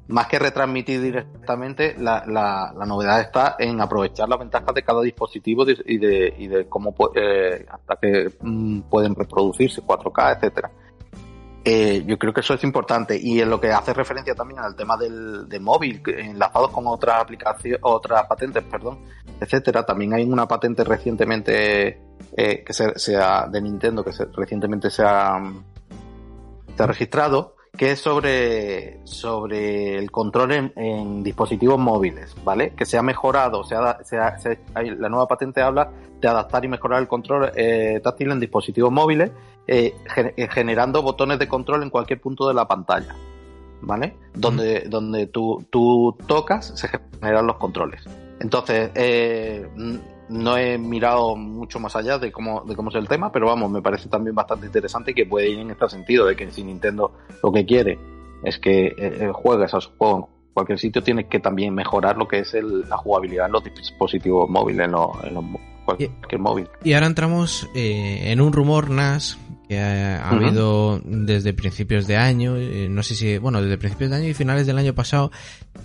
Más 0.09 0.29
que 0.29 0.39
retransmitir 0.39 1.01
directamente, 1.01 1.97
la, 1.99 2.25
la, 2.27 2.87
novedad 2.87 3.21
está 3.21 3.57
en 3.59 3.81
aprovechar 3.81 4.29
las 4.29 4.39
ventajas 4.39 4.73
de 4.73 4.85
cada 4.85 5.03
dispositivo 5.03 5.65
y 5.69 5.99
de, 5.99 6.35
y 6.39 6.47
de 6.47 6.69
cómo 6.69 6.95
eh, 7.17 7.67
hasta 7.69 7.97
que 7.97 8.31
mm, 8.41 8.83
pueden 8.83 9.17
reproducirse 9.17 9.83
4K, 9.83 10.37
etcétera. 10.37 10.71
Eh, 11.63 12.05
yo 12.07 12.19
creo 12.19 12.33
que 12.33 12.41
eso 12.41 12.55
es 12.55 12.65
importante. 12.65 13.19
Y 13.21 13.41
en 13.41 13.51
lo 13.51 13.61
que 13.61 13.71
hace 13.71 13.93
referencia 13.93 14.35
también 14.35 14.61
al 14.61 14.75
tema 14.75 14.97
del, 14.97 15.47
móvil 15.61 16.03
enlazados 16.07 16.71
con 16.71 16.87
otras 16.87 17.21
aplicaciones 17.21 17.81
otras 17.83 18.27
patentes 18.27 18.63
perdón 18.65 19.01
etcétera 19.39 19.85
también 19.85 20.15
hay 20.15 20.25
una 20.25 20.49
patente 20.49 20.85
recientemente 20.85 22.01
eh, 22.35 22.65
que 22.65 22.73
sea 22.73 23.47
de 23.47 23.61
Nintendo 23.61 24.03
que 24.03 24.13
recientemente 24.33 24.89
se 24.89 25.03
ha, 25.03 25.39
se 26.75 26.83
ha 26.83 26.87
registrado 26.87 27.57
que 27.81 27.93
es 27.93 27.99
sobre, 27.99 29.01
sobre 29.05 29.97
el 29.97 30.11
control 30.11 30.71
en, 30.77 31.23
dispositivos 31.23 31.79
móviles, 31.79 32.37
¿vale? 32.45 32.75
Que 32.77 32.85
se 32.85 32.99
ha 32.99 33.03
mejorado, 33.03 33.65
se 33.65 33.75
ha, 33.75 34.05
se 34.05 34.59
la 34.99 35.09
nueva 35.09 35.27
patente 35.27 35.63
habla 35.63 35.91
de 36.21 36.29
adaptar 36.29 36.63
y 36.63 36.69
mejorar 36.69 37.01
el 37.01 37.09
control 37.09 37.51
eh, 37.57 37.99
táctil 38.05 38.33
en 38.33 38.41
dispositivos 38.41 38.93
móviles, 38.93 39.31
eh, 39.67 39.95
eh, 40.15 40.49
generando 40.51 41.01
botones 41.01 41.39
de 41.39 41.49
control 41.49 41.83
en 41.83 41.89
cualquier 41.89 42.21
punto 42.21 42.47
de 42.47 42.53
la 42.53 42.69
pantalla, 42.69 43.17
¿vale? 43.81 44.15
Donde, 44.35 44.81
donde 44.81 45.29
tú, 45.29 45.65
tú 45.71 46.15
tocas, 46.27 46.79
se 46.79 46.87
generan 47.23 47.47
los 47.47 47.57
controles. 47.57 48.07
Entonces, 48.41 48.91
eh, 48.95 49.69
no 50.31 50.57
he 50.57 50.79
mirado 50.79 51.37
mucho 51.37 51.79
más 51.79 51.95
allá 51.95 52.19
de 52.19 52.33
cómo, 52.33 52.63
de 52.63 52.75
cómo 52.75 52.89
es 52.89 52.97
el 52.97 53.07
tema, 53.07 53.31
pero 53.31 53.47
vamos, 53.47 53.71
me 53.71 53.83
parece 53.83 54.09
también 54.09 54.35
bastante 54.35 54.67
interesante 54.67 55.13
que 55.15 55.27
puede 55.27 55.51
ir 55.51 55.59
en 55.59 55.71
este 55.71 55.89
sentido, 55.89 56.27
de 56.27 56.35
que 56.35 56.51
si 56.51 56.65
Nintendo 56.65 57.13
lo 57.43 57.53
que 57.53 57.67
quiere 57.67 57.99
es 58.43 58.59
que 58.59 58.87
eh, 58.87 58.95
eh, 58.97 59.31
juegues 59.33 59.75
a 59.75 59.81
su 59.81 59.91
juego 59.99 60.31
en 60.49 60.55
cualquier 60.55 60.79
sitio, 60.79 61.03
tienes 61.03 61.27
que 61.27 61.41
también 61.41 61.75
mejorar 61.75 62.17
lo 62.17 62.27
que 62.27 62.39
es 62.39 62.55
la 62.55 62.97
jugabilidad 62.97 63.47
en 63.47 63.53
los 63.53 63.65
dispositivos 63.65 64.49
móviles, 64.49 64.87
en, 64.87 64.93
los, 64.93 65.11
cualquier 65.85 66.41
móvil. 66.41 66.69
Y 66.83 66.95
ahora 66.95 67.07
entramos 67.07 67.69
eh, 67.75 68.33
en 68.33 68.41
un 68.41 68.53
rumor 68.53 68.89
NAS 68.89 69.39
que 69.71 69.79
ha, 69.79 70.29
habido 70.29 71.01
desde 71.05 71.55
principios 71.55 72.09
de 72.09 72.17
año, 72.17 72.57
no 72.89 73.05
sé 73.05 73.15
si, 73.15 73.39
bueno, 73.39 73.63
desde 73.63 73.79
principios 73.79 74.11
de 74.11 74.17
año 74.17 74.29
y 74.29 74.35
finales 74.35 74.67
del 74.67 74.77
año 74.77 74.97
pasado, 74.97 75.31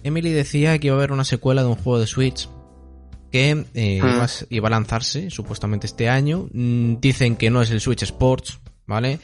Emily 0.04 0.32
decía 0.32 0.80
que 0.80 0.88
iba 0.88 0.96
a 0.96 0.98
haber 0.98 1.12
una 1.12 1.24
secuela 1.24 1.62
de 1.62 1.68
un 1.68 1.76
juego 1.76 2.00
de 2.00 2.08
Switch 2.08 2.50
que 3.32 3.64
eh, 3.76 4.02
iba, 4.50 4.68
a 4.68 4.72
lanzarse 4.72 5.30
supuestamente 5.30 5.86
este 5.86 6.10
año. 6.10 6.48
Mm, 6.52 6.96
dicen 7.00 7.36
que 7.36 7.52
no 7.52 7.62
es 7.62 7.70
el 7.70 7.80
Switch 7.80 8.02
Sports, 8.02 8.60
¿vale? 8.88 9.20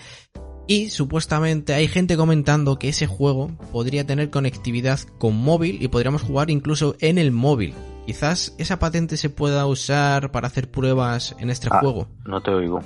Y 0.67 0.91
supuestamente 0.91 1.73
hay 1.73 1.87
gente 1.87 2.15
comentando 2.15 2.77
que 2.77 2.89
ese 2.89 3.07
juego 3.07 3.49
podría 3.71 4.05
tener 4.05 4.29
conectividad 4.29 4.99
con 5.17 5.35
móvil 5.37 5.81
y 5.81 5.87
podríamos 5.87 6.21
jugar 6.21 6.51
incluso 6.51 6.95
en 6.99 7.17
el 7.17 7.31
móvil. 7.31 7.73
Quizás 8.05 8.53
esa 8.59 8.77
patente 8.77 9.17
se 9.17 9.31
pueda 9.31 9.65
usar 9.65 10.31
para 10.31 10.45
hacer 10.45 10.69
pruebas 10.69 11.35
en 11.39 11.49
este 11.49 11.67
ah, 11.71 11.79
juego. 11.79 12.07
No 12.25 12.43
te 12.43 12.51
oigo. 12.51 12.79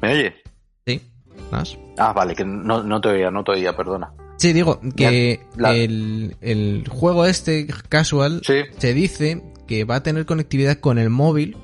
¿Me 0.00 0.14
oyes? 0.14 0.47
Sí, 0.88 1.02
más. 1.52 1.76
Ah, 1.98 2.14
vale, 2.14 2.34
que 2.34 2.46
no, 2.46 2.82
no 2.82 3.00
te 3.00 3.08
oía, 3.08 3.30
no 3.30 3.44
te 3.44 3.52
oía, 3.52 3.76
perdona. 3.76 4.10
Sí, 4.38 4.54
digo 4.54 4.80
que 4.96 5.40
el, 5.58 6.34
el, 6.40 6.88
juego 6.88 7.26
este 7.26 7.66
casual 7.90 8.40
se 8.42 8.94
dice 8.94 9.42
que 9.66 9.84
va 9.84 9.96
a 9.96 10.02
tener 10.02 10.24
conectividad 10.24 10.78
con 10.78 10.98
el 10.98 11.10
móvil 11.10 11.58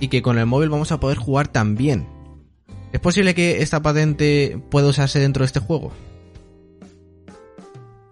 y 0.00 0.08
que 0.08 0.22
con 0.22 0.38
el 0.38 0.46
móvil 0.46 0.70
vamos 0.70 0.92
a 0.92 1.00
poder 1.00 1.18
jugar 1.18 1.48
también. 1.48 2.08
¿Es 2.92 3.00
posible 3.00 3.34
que 3.34 3.60
esta 3.60 3.82
patente 3.82 4.58
pueda 4.70 4.88
usarse 4.88 5.18
dentro 5.18 5.42
de 5.42 5.46
este 5.46 5.60
juego? 5.60 5.92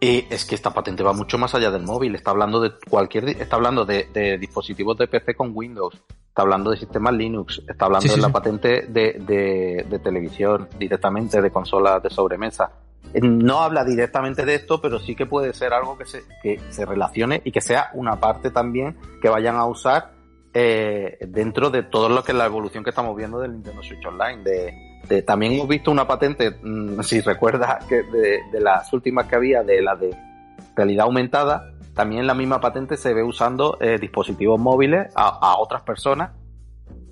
Y 0.00 0.26
es 0.30 0.44
que 0.44 0.54
esta 0.54 0.72
patente 0.72 1.02
va 1.02 1.12
mucho 1.12 1.38
más 1.38 1.54
allá 1.54 1.70
del 1.70 1.82
móvil. 1.82 2.14
Está 2.14 2.30
hablando 2.30 2.60
de 2.60 2.72
cualquier, 2.88 3.28
está 3.30 3.56
hablando 3.56 3.84
de, 3.84 4.38
dispositivos 4.38 4.96
de 4.96 5.08
PC 5.08 5.34
con 5.34 5.50
Windows. 5.52 5.94
Está 6.28 6.42
hablando 6.42 6.70
de 6.70 6.76
sistemas 6.76 7.14
Linux. 7.14 7.62
Está 7.68 7.86
hablando 7.86 8.14
de 8.14 8.20
la 8.20 8.28
patente 8.28 8.86
de, 8.88 9.84
de, 9.88 9.98
televisión 9.98 10.68
directamente, 10.78 11.42
de 11.42 11.50
consolas 11.50 12.00
de 12.02 12.10
sobremesa. 12.10 12.70
Eh, 13.12 13.20
no 13.22 13.60
habla 13.60 13.84
directamente 13.84 14.44
de 14.44 14.54
esto, 14.54 14.80
pero 14.80 15.00
sí 15.00 15.16
que 15.16 15.26
puede 15.26 15.52
ser 15.52 15.72
algo 15.72 15.98
que 15.98 16.04
se, 16.04 16.22
que 16.42 16.60
se 16.70 16.86
relacione 16.86 17.42
y 17.44 17.50
que 17.50 17.60
sea 17.60 17.90
una 17.94 18.20
parte 18.20 18.50
también 18.50 18.96
que 19.20 19.28
vayan 19.28 19.56
a 19.56 19.66
usar 19.66 20.12
eh, 20.54 21.18
dentro 21.26 21.70
de 21.70 21.82
todo 21.82 22.08
lo 22.08 22.22
que 22.22 22.32
es 22.32 22.38
la 22.38 22.46
evolución 22.46 22.84
que 22.84 22.90
estamos 22.90 23.16
viendo 23.16 23.40
del 23.40 23.52
Nintendo 23.52 23.82
Switch 23.82 24.06
Online. 24.06 24.42
De, 24.44 24.87
también 25.26 25.52
hemos 25.52 25.68
visto 25.68 25.90
una 25.90 26.06
patente, 26.06 26.50
mm, 26.50 27.00
si 27.02 27.20
recuerdas, 27.20 27.84
que 27.86 28.02
de, 28.02 28.60
las 28.60 28.92
últimas 28.92 29.26
que 29.26 29.36
había, 29.36 29.62
de 29.62 29.82
la 29.82 29.96
de 29.96 30.16
realidad 30.76 31.06
aumentada, 31.06 31.72
también 31.94 32.26
la 32.26 32.34
misma 32.34 32.60
patente 32.60 32.96
se 32.96 33.12
ve 33.12 33.22
usando 33.22 33.78
eh, 33.80 33.98
dispositivos 34.00 34.60
móviles 34.60 35.12
a 35.16 35.56
otras 35.58 35.82
personas. 35.82 36.30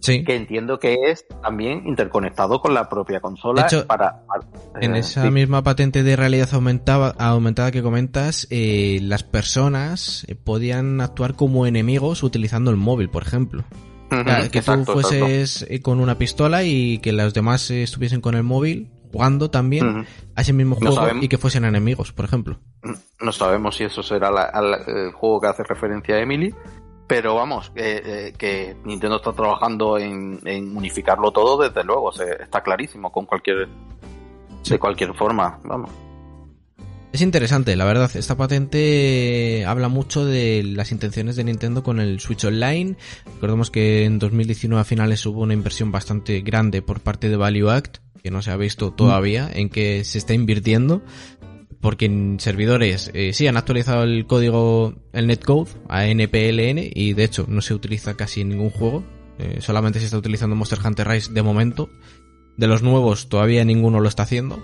Que 0.06 0.36
entiendo 0.36 0.78
que 0.78 0.96
es 1.06 1.26
también 1.42 1.82
interconectado 1.86 2.60
con 2.60 2.74
la 2.74 2.88
propia 2.88 3.20
consola 3.20 3.66
para, 3.88 4.22
en 4.80 4.94
eh, 4.94 5.00
esa 5.00 5.30
misma 5.30 5.62
patente 5.62 6.02
de 6.02 6.14
realidad 6.14 6.48
aumentada, 6.52 7.14
aumentada 7.18 7.72
que 7.72 7.82
comentas 7.82 8.46
eh, 8.50 9.00
las 9.02 9.24
personas 9.24 10.24
eh, 10.28 10.36
podían 10.36 11.00
actuar 11.00 11.34
como 11.34 11.66
enemigos 11.66 12.22
utilizando 12.22 12.70
el 12.70 12.76
móvil 12.76 13.08
por 13.08 13.24
ejemplo 13.24 13.64
que 14.50 14.62
tú 14.62 14.84
fueses 14.84 15.66
con 15.82 16.00
una 16.00 16.16
pistola 16.18 16.62
y 16.64 16.98
que 16.98 17.12
los 17.12 17.34
demás 17.34 17.70
estuviesen 17.70 18.20
con 18.20 18.34
el 18.34 18.42
móvil 18.42 18.88
jugando 19.12 19.50
también 19.50 20.06
a 20.34 20.40
ese 20.42 20.52
mismo 20.52 20.74
No 20.74 20.80
juego 20.80 20.96
sabemos. 20.96 21.24
y 21.24 21.28
que 21.28 21.38
fuesen 21.38 21.64
enemigos, 21.64 22.12
por 22.12 22.24
ejemplo. 22.26 22.58
No 23.20 23.32
sabemos 23.32 23.76
si 23.76 23.84
eso 23.84 24.02
será 24.02 24.30
la- 24.30 24.42
al- 24.42 24.82
el 24.86 25.12
juego 25.12 25.40
que 25.40 25.46
hace 25.46 25.62
referencia 25.64 26.16
a 26.16 26.20
Emily, 26.20 26.54
pero 27.06 27.34
vamos, 27.36 27.72
eh, 27.76 28.02
eh, 28.04 28.34
que 28.36 28.76
Nintendo 28.84 29.16
está 29.16 29.32
trabajando 29.32 29.96
en, 29.96 30.40
en 30.44 30.76
unificarlo 30.76 31.30
todo, 31.30 31.56
desde 31.62 31.82
luego, 31.84 32.12
se- 32.12 32.42
está 32.42 32.62
clarísimo 32.62 33.10
con 33.10 33.24
cualquier 33.26 33.68
de 34.68 34.78
cualquier 34.80 35.14
forma, 35.14 35.60
vamos. 35.64 35.90
Es 37.16 37.22
interesante, 37.22 37.74
la 37.76 37.86
verdad. 37.86 38.14
Esta 38.14 38.36
patente 38.36 39.64
habla 39.66 39.88
mucho 39.88 40.26
de 40.26 40.62
las 40.62 40.92
intenciones 40.92 41.34
de 41.34 41.44
Nintendo 41.44 41.82
con 41.82 41.98
el 41.98 42.20
Switch 42.20 42.44
Online. 42.44 42.94
Recordemos 43.24 43.70
que 43.70 44.04
en 44.04 44.18
2019 44.18 44.82
a 44.82 44.84
finales 44.84 45.24
hubo 45.24 45.40
una 45.40 45.54
inversión 45.54 45.90
bastante 45.90 46.42
grande 46.42 46.82
por 46.82 47.00
parte 47.00 47.30
de 47.30 47.36
Value 47.36 47.70
Act, 47.70 48.00
que 48.22 48.30
no 48.30 48.42
se 48.42 48.50
ha 48.50 48.56
visto 48.58 48.92
todavía 48.92 49.50
en 49.50 49.70
que 49.70 50.04
se 50.04 50.18
está 50.18 50.34
invirtiendo. 50.34 51.00
Porque 51.80 52.04
en 52.04 52.38
servidores 52.38 53.10
eh, 53.14 53.32
sí 53.32 53.46
han 53.46 53.56
actualizado 53.56 54.02
el 54.02 54.26
código, 54.26 54.92
el 55.14 55.26
netcode 55.26 55.70
a 55.88 56.04
NPLN 56.08 56.90
y 56.92 57.14
de 57.14 57.24
hecho 57.24 57.46
no 57.48 57.62
se 57.62 57.72
utiliza 57.72 58.14
casi 58.14 58.42
en 58.42 58.50
ningún 58.50 58.68
juego. 58.68 59.02
Eh, 59.38 59.60
solamente 59.62 60.00
se 60.00 60.04
está 60.04 60.18
utilizando 60.18 60.54
Monster 60.54 60.80
Hunter 60.84 61.08
Rise 61.08 61.32
de 61.32 61.40
momento. 61.40 61.88
De 62.58 62.66
los 62.66 62.82
nuevos 62.82 63.30
todavía 63.30 63.64
ninguno 63.64 64.00
lo 64.00 64.08
está 64.10 64.24
haciendo. 64.24 64.62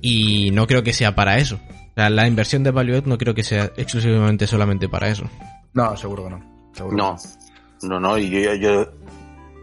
Y 0.00 0.50
no 0.52 0.66
creo 0.66 0.82
que 0.82 0.92
sea 0.92 1.14
para 1.14 1.38
eso. 1.38 1.56
O 1.56 1.92
sea, 1.94 2.08
la 2.10 2.26
inversión 2.26 2.62
de 2.62 2.70
Value 2.70 2.96
Add 2.96 3.06
no 3.06 3.18
creo 3.18 3.34
que 3.34 3.42
sea 3.42 3.72
exclusivamente 3.76 4.46
solamente 4.46 4.88
para 4.88 5.08
eso. 5.08 5.24
No, 5.74 5.96
seguro 5.96 6.24
que 6.24 6.30
no. 6.30 6.70
Seguro 6.74 6.96
No, 6.96 7.16
no, 7.82 8.00
no, 8.00 8.18
y 8.18 8.30
yo, 8.30 8.54
yo 8.54 8.92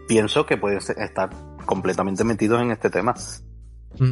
pienso 0.06 0.44
que 0.46 0.56
pueden 0.56 0.80
ser- 0.80 0.98
estar 1.00 1.30
completamente 1.66 2.22
metidos 2.24 2.60
en 2.62 2.70
este 2.70 2.90
tema. 2.90 3.14
Mm. 3.98 4.10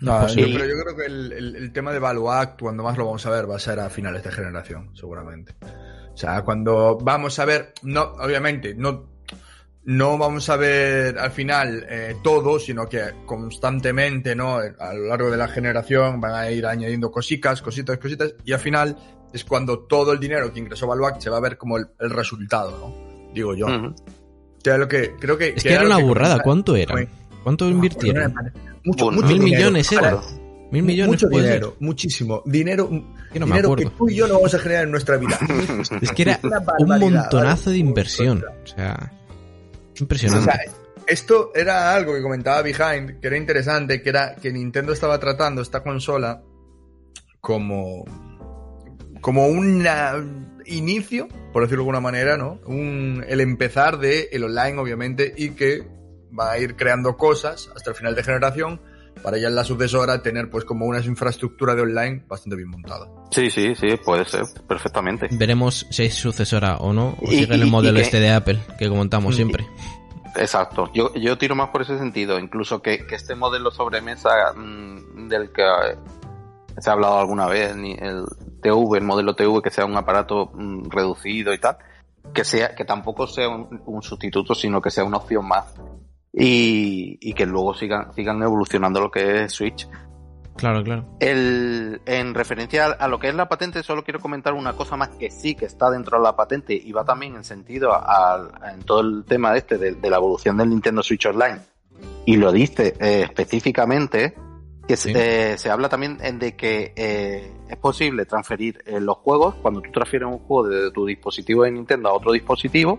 No, 0.00 0.20
Pues 0.20 0.34
yo, 0.34 0.46
pero 0.52 0.66
yo 0.66 0.74
creo 0.82 0.96
que 0.96 1.06
el, 1.06 1.32
el- 1.32 1.56
el 1.56 1.72
tema 1.72 1.92
de 1.92 1.98
Valuact, 2.00 2.60
cuando 2.60 2.82
más 2.82 2.98
lo 2.98 3.06
vamos 3.06 3.24
a 3.26 3.30
ver, 3.30 3.48
va 3.48 3.56
a 3.56 3.60
ser 3.60 3.78
a 3.80 3.88
finales 3.88 4.24
de 4.24 4.32
generación, 4.32 4.90
seguramente. 4.96 5.54
O 6.12 6.16
sea, 6.16 6.42
cuando 6.42 6.98
vamos 6.98 7.38
a 7.38 7.44
ver, 7.44 7.72
no, 7.82 8.02
obviamente, 8.02 8.74
no, 8.74 9.08
no 9.86 10.18
vamos 10.18 10.48
a 10.50 10.56
ver 10.56 11.16
al 11.18 11.30
final 11.30 11.86
eh, 11.88 12.16
todo, 12.22 12.58
sino 12.58 12.88
que 12.88 13.00
constantemente, 13.24 14.34
¿no? 14.34 14.58
A 14.58 14.92
lo 14.94 15.06
largo 15.06 15.30
de 15.30 15.36
la 15.36 15.48
generación 15.48 16.20
van 16.20 16.34
a 16.34 16.50
ir 16.50 16.66
añadiendo 16.66 17.10
cositas, 17.10 17.62
cositas, 17.62 17.96
cositas, 17.98 18.34
y 18.44 18.52
al 18.52 18.58
final 18.60 18.96
es 19.32 19.44
cuando 19.44 19.80
todo 19.80 20.12
el 20.12 20.18
dinero 20.20 20.52
que 20.52 20.58
ingresó 20.60 20.86
Valuact 20.86 21.20
se 21.22 21.30
va 21.30 21.36
a 21.38 21.40
ver 21.40 21.56
como 21.56 21.78
el, 21.78 21.86
el 22.00 22.10
resultado, 22.10 22.70
¿no? 22.78 23.32
Digo 23.32 23.54
yo. 23.54 23.66
O 23.66 23.94
sea, 24.62 24.76
lo 24.78 24.88
que, 24.88 25.12
creo 25.20 25.38
que, 25.38 25.54
Es 25.56 25.62
que 25.62 25.72
era 25.72 25.84
una 25.86 25.98
burrada. 25.98 26.40
¿Cuánto 26.42 26.74
era? 26.74 26.94
¿Cuánto 27.44 27.68
invirtieron? 27.68 28.34
Mucho, 28.84 29.04
Bueno, 29.04 29.20
mucho 29.22 29.28
Mil 29.28 29.38
dinero. 29.44 29.58
millones 29.70 29.92
era. 29.92 30.20
Mil 30.72 30.82
millones. 30.82 31.08
mucho 31.12 31.28
puede 31.28 31.44
ser. 31.44 31.52
dinero, 31.54 31.76
muchísimo. 31.78 32.42
Dinero, 32.44 32.88
Que 33.32 33.38
no 33.38 33.46
me 33.46 33.52
dinero 33.52 33.76
que 33.76 33.84
acuerdo. 33.84 33.98
tú 33.98 34.08
y 34.08 34.16
yo 34.16 34.26
no 34.26 34.34
vamos 34.34 34.52
a 34.54 34.58
generar 34.58 34.84
en 34.84 34.90
nuestra 34.90 35.16
vida. 35.16 35.38
Es 36.00 36.10
que 36.10 36.22
era 36.22 36.40
un 36.80 36.88
montonazo 36.98 37.66
¿vale? 37.66 37.72
de 37.72 37.78
inversión. 37.78 38.44
O 38.64 38.66
sea, 38.66 39.12
O 39.98 40.02
impresionante. 40.04 40.44
sea, 40.44 40.60
esto 41.06 41.52
era 41.54 41.94
algo 41.94 42.14
que 42.14 42.22
comentaba 42.22 42.62
Behind, 42.62 43.20
que 43.20 43.26
era 43.26 43.36
interesante, 43.36 44.02
que 44.02 44.08
era 44.08 44.34
que 44.36 44.52
Nintendo 44.52 44.92
estaba 44.92 45.18
tratando 45.18 45.62
esta 45.62 45.82
consola 45.82 46.42
como 47.40 48.04
como 49.20 49.48
un 49.48 49.86
inicio, 50.66 51.28
por 51.52 51.62
decirlo 51.62 51.82
de 51.82 51.88
alguna 51.88 52.00
manera, 52.00 52.36
¿no? 52.36 52.60
El 53.26 53.40
empezar 53.40 53.98
de 53.98 54.28
online, 54.34 54.78
obviamente, 54.78 55.34
y 55.36 55.50
que 55.50 55.86
va 56.38 56.52
a 56.52 56.58
ir 56.58 56.76
creando 56.76 57.16
cosas 57.16 57.70
hasta 57.74 57.90
el 57.90 57.96
final 57.96 58.14
de 58.14 58.22
generación 58.22 58.80
para 59.22 59.38
ya 59.38 59.48
en 59.48 59.54
la 59.54 59.64
sucesora 59.64 60.22
tener 60.22 60.50
pues 60.50 60.64
como 60.64 60.86
una 60.86 61.00
infraestructura 61.00 61.74
de 61.74 61.82
online 61.82 62.24
bastante 62.28 62.56
bien 62.56 62.70
montada. 62.70 63.08
Sí, 63.30 63.50
sí, 63.50 63.74
sí, 63.74 63.88
puede 64.04 64.24
ser, 64.24 64.44
perfectamente. 64.66 65.28
Veremos 65.32 65.86
si 65.90 66.04
es 66.04 66.14
sucesora 66.14 66.76
o 66.76 66.92
no. 66.92 67.16
O 67.20 67.26
sigue 67.26 67.54
el 67.54 67.66
modelo 67.66 67.98
este 67.98 68.20
de 68.20 68.30
Apple 68.30 68.60
que 68.78 68.88
comentamos 68.88 69.34
siempre. 69.34 69.66
Exacto. 70.36 70.90
Yo, 70.92 71.12
yo 71.14 71.38
tiro 71.38 71.54
más 71.54 71.70
por 71.70 71.82
ese 71.82 71.98
sentido. 71.98 72.38
Incluso 72.38 72.82
que, 72.82 73.06
que 73.06 73.14
este 73.14 73.34
modelo 73.34 73.70
sobremesa 73.70 74.52
mm, 74.54 75.28
del 75.28 75.50
que 75.52 75.62
eh, 75.62 75.96
se 76.78 76.90
ha 76.90 76.92
hablado 76.92 77.18
alguna 77.18 77.46
vez, 77.46 77.74
ni 77.76 77.92
el 77.92 78.24
TV, 78.60 78.98
el 78.98 79.04
modelo 79.04 79.34
TV, 79.34 79.62
que 79.62 79.70
sea 79.70 79.86
un 79.86 79.96
aparato 79.96 80.50
mm, 80.54 80.90
reducido 80.90 81.54
y 81.54 81.58
tal, 81.58 81.78
que 82.34 82.44
sea, 82.44 82.74
que 82.74 82.84
tampoco 82.84 83.26
sea 83.26 83.48
un, 83.48 83.82
un 83.86 84.02
sustituto, 84.02 84.54
sino 84.54 84.80
que 84.80 84.90
sea 84.90 85.04
una 85.04 85.18
opción 85.18 85.46
más. 85.46 85.74
Y, 86.38 87.16
y 87.20 87.32
que 87.32 87.46
luego 87.46 87.72
sigan, 87.74 88.12
sigan 88.12 88.42
evolucionando 88.42 89.00
lo 89.00 89.10
que 89.10 89.44
es 89.44 89.52
Switch. 89.52 89.88
Claro, 90.56 90.82
claro. 90.84 91.04
El, 91.20 92.00
en 92.06 92.34
referencia 92.34 92.86
a, 92.86 93.08
lo 93.08 93.18
que 93.18 93.28
es 93.28 93.34
la 93.34 93.48
patente, 93.48 93.82
solo 93.82 94.04
quiero 94.04 94.20
comentar 94.20 94.52
una 94.54 94.74
cosa 94.74 94.96
más 94.96 95.08
que 95.10 95.30
sí 95.30 95.54
que 95.54 95.64
está 95.66 95.90
dentro 95.90 96.18
de 96.18 96.24
la 96.24 96.36
patente 96.36 96.74
y 96.74 96.92
va 96.92 97.04
también 97.04 97.36
en 97.36 97.44
sentido 97.44 97.92
a- 97.92 98.34
a- 98.62 98.72
en 98.72 98.80
todo 98.82 99.00
el 99.00 99.24
tema 99.26 99.56
este 99.56 99.76
de, 99.78 99.94
de 99.94 100.10
la 100.10 100.16
evolución 100.16 100.56
del 100.58 100.70
Nintendo 100.70 101.02
Switch 101.02 101.26
Online. 101.26 101.58
Y 102.26 102.36
lo 102.36 102.52
dice 102.52 102.94
eh, 103.00 103.22
específicamente 103.24 104.34
que 104.86 104.96
se- 104.96 105.10
Sí. 105.12 105.14
eh, 105.18 105.54
se 105.58 105.70
habla 105.70 105.88
también 105.88 106.18
en 106.22 106.38
de 106.38 106.54
que 106.56 106.92
eh, 106.96 107.52
es 107.68 107.76
posible 107.76 108.24
transferir 108.24 108.82
los 109.00 109.16
juegos 109.18 109.54
cuando 109.56 109.80
tú 109.82 109.90
transfieres 109.90 110.28
un 110.28 110.38
juego 110.38 110.68
de 110.68 110.90
tu 110.90 111.04
dispositivo 111.06 111.64
de 111.64 111.70
Nintendo 111.72 112.08
a 112.10 112.12
otro 112.14 112.32
dispositivo. 112.32 112.98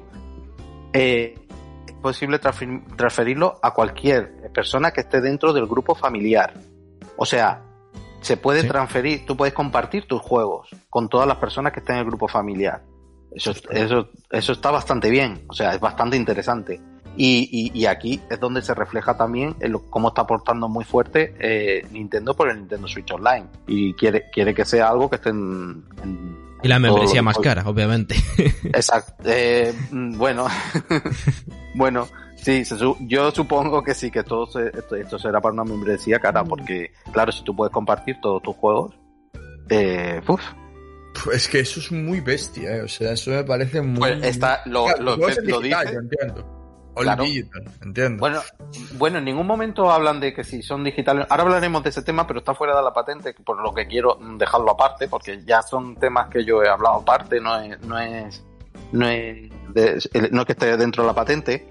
eh, 0.93 1.35
posible 2.01 2.39
transfer- 2.39 2.83
transferirlo 2.95 3.59
a 3.61 3.73
cualquier 3.73 4.51
persona 4.53 4.91
que 4.91 5.01
esté 5.01 5.21
dentro 5.21 5.53
del 5.53 5.65
grupo 5.67 5.95
familiar. 5.95 6.53
O 7.17 7.25
sea, 7.25 7.61
se 8.21 8.37
puede 8.37 8.61
Sí. 8.61 8.67
transferir, 8.67 9.25
tú 9.25 9.35
puedes 9.37 9.53
compartir 9.53 10.05
tus 10.07 10.21
juegos 10.21 10.69
con 10.89 11.07
todas 11.09 11.27
las 11.27 11.37
personas 11.37 11.71
que 11.73 11.79
estén 11.79 11.95
en 11.95 12.01
el 12.01 12.07
grupo 12.07 12.27
familiar. 12.27 12.83
Eso, 13.31 13.51
eso, 13.69 14.09
eso 14.31 14.51
está 14.53 14.71
bastante 14.71 15.09
bien, 15.09 15.43
o 15.47 15.53
sea, 15.53 15.73
es 15.73 15.79
bastante 15.79 16.17
interesante. 16.17 16.79
Y, 17.19 17.49
y, 17.73 17.79
y 17.79 17.85
aquí 17.87 18.21
es 18.29 18.39
donde 18.39 18.61
se 18.61 18.73
refleja 18.75 19.17
también 19.17 19.55
en 19.59 19.71
lo- 19.71 19.89
cómo 19.89 20.09
está 20.09 20.21
aportando 20.21 20.67
muy 20.69 20.85
fuerte 20.85 21.33
eh, 21.39 21.83
Nintendo 21.91 22.35
por 22.35 22.49
el 22.49 22.57
Nintendo 22.59 22.87
Switch 22.87 23.11
Online. 23.11 23.47
Y 23.65 23.93
quiere, 23.95 24.29
quiere 24.31 24.53
que 24.53 24.65
sea 24.65 24.89
algo 24.89 25.09
que 25.09 25.15
esté 25.17 25.29
en... 25.29 25.83
en- 26.03 26.46
Y 26.63 26.67
la 26.67 26.79
membresía 26.79 27.21
más 27.21 27.37
cara, 27.37 27.63
obviamente. 27.67 28.15
Exacto. 28.65 29.13
Eh, 29.25 29.73
mm, 29.91 30.17
bueno, 30.17 30.47
bueno, 31.75 32.07
sí, 32.35 32.63
yo 33.01 33.31
supongo 33.31 33.83
que 33.83 33.93
sí, 33.93 34.09
que 34.09 34.23
todo 34.23 34.47
se- 34.47 34.67
esto, 34.77 34.95
esto 34.95 35.19
será 35.19 35.39
para 35.39 35.53
una 35.53 35.63
membresía 35.63 36.19
cara, 36.19 36.43
porque 36.43 36.91
claro, 37.11 37.31
si 37.31 37.43
tú 37.43 37.55
puedes 37.55 37.71
compartir 37.71 38.17
todos 38.21 38.41
tus 38.41 38.55
juegos, 38.55 38.95
eh, 39.69 40.21
uf, 40.27 40.41
Es 41.33 41.47
que 41.47 41.59
eso 41.59 41.79
es 41.79 41.91
muy 41.91 42.21
bestia, 42.21 42.77
¿eh? 42.77 42.81
O 42.81 42.87
sea, 42.87 43.11
eso 43.13 43.31
me 43.31 43.43
parece 43.43 43.81
muy... 43.81 43.99
pues 43.99 44.23
está, 44.23 44.61
lo, 44.65 44.85
Claro, 44.85 45.03
lo, 45.03 45.15
dice. 45.27 45.41
yo 45.45 45.99
entiendo. 45.99 46.56
Claro. 47.03 47.23
digital, 47.23 47.63
entiendo. 47.83 48.19
Bueno, 48.19 48.39
bueno, 48.97 49.17
en 49.19 49.25
ningún 49.25 49.47
momento 49.47 49.91
hablan 49.91 50.19
de 50.19 50.33
que 50.33 50.43
si 50.43 50.61
son 50.61 50.83
digitales. 50.83 51.25
Ahora 51.29 51.43
hablaremos 51.43 51.83
de 51.83 51.89
ese 51.89 52.01
tema, 52.01 52.25
pero 52.27 52.39
está 52.39 52.53
fuera 52.53 52.75
de 52.75 52.83
la 52.83 52.93
patente, 52.93 53.33
por 53.33 53.61
lo 53.61 53.73
que 53.73 53.87
quiero 53.87 54.17
dejarlo 54.37 54.71
aparte, 54.71 55.07
porque 55.07 55.43
ya 55.45 55.61
son 55.61 55.95
temas 55.95 56.29
que 56.29 56.43
yo 56.45 56.61
he 56.63 56.69
hablado 56.69 56.95
aparte, 56.97 57.39
no 57.41 57.59
es, 57.59 57.79
no 57.81 57.97
es, 57.99 58.43
no 58.91 59.07
es, 59.07 59.49
de- 59.73 60.29
no 60.31 60.41
es 60.41 60.45
que 60.45 60.53
esté 60.53 60.77
dentro 60.77 61.03
de 61.03 61.07
la 61.07 61.13
patente. 61.15 61.67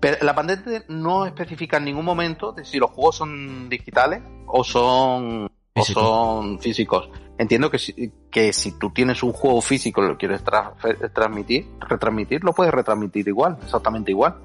Pero 0.00 0.16
la 0.24 0.32
patente 0.34 0.84
no 0.88 1.26
especifica 1.26 1.78
en 1.78 1.84
ningún 1.86 2.04
momento 2.04 2.52
de 2.52 2.64
si 2.64 2.78
los 2.78 2.90
juegos 2.92 3.16
son 3.16 3.68
digitales 3.68 4.22
o 4.46 4.62
son, 4.62 5.50
o 5.74 5.82
son 5.84 6.60
físicos. 6.60 7.10
Entiendo 7.36 7.68
que 7.70 7.78
si, 7.78 8.12
que 8.30 8.52
si 8.52 8.78
tú 8.78 8.90
tienes 8.90 9.22
un 9.24 9.32
juego 9.32 9.60
físico 9.60 10.02
y 10.04 10.08
lo 10.08 10.16
quieres 10.16 10.44
transfer- 10.44 11.12
transmitir, 11.12 11.66
retransmitir, 11.80 12.44
lo 12.44 12.52
puedes 12.52 12.72
retransmitir 12.72 13.26
igual, 13.28 13.56
exactamente 13.62 14.10
igual. 14.12 14.36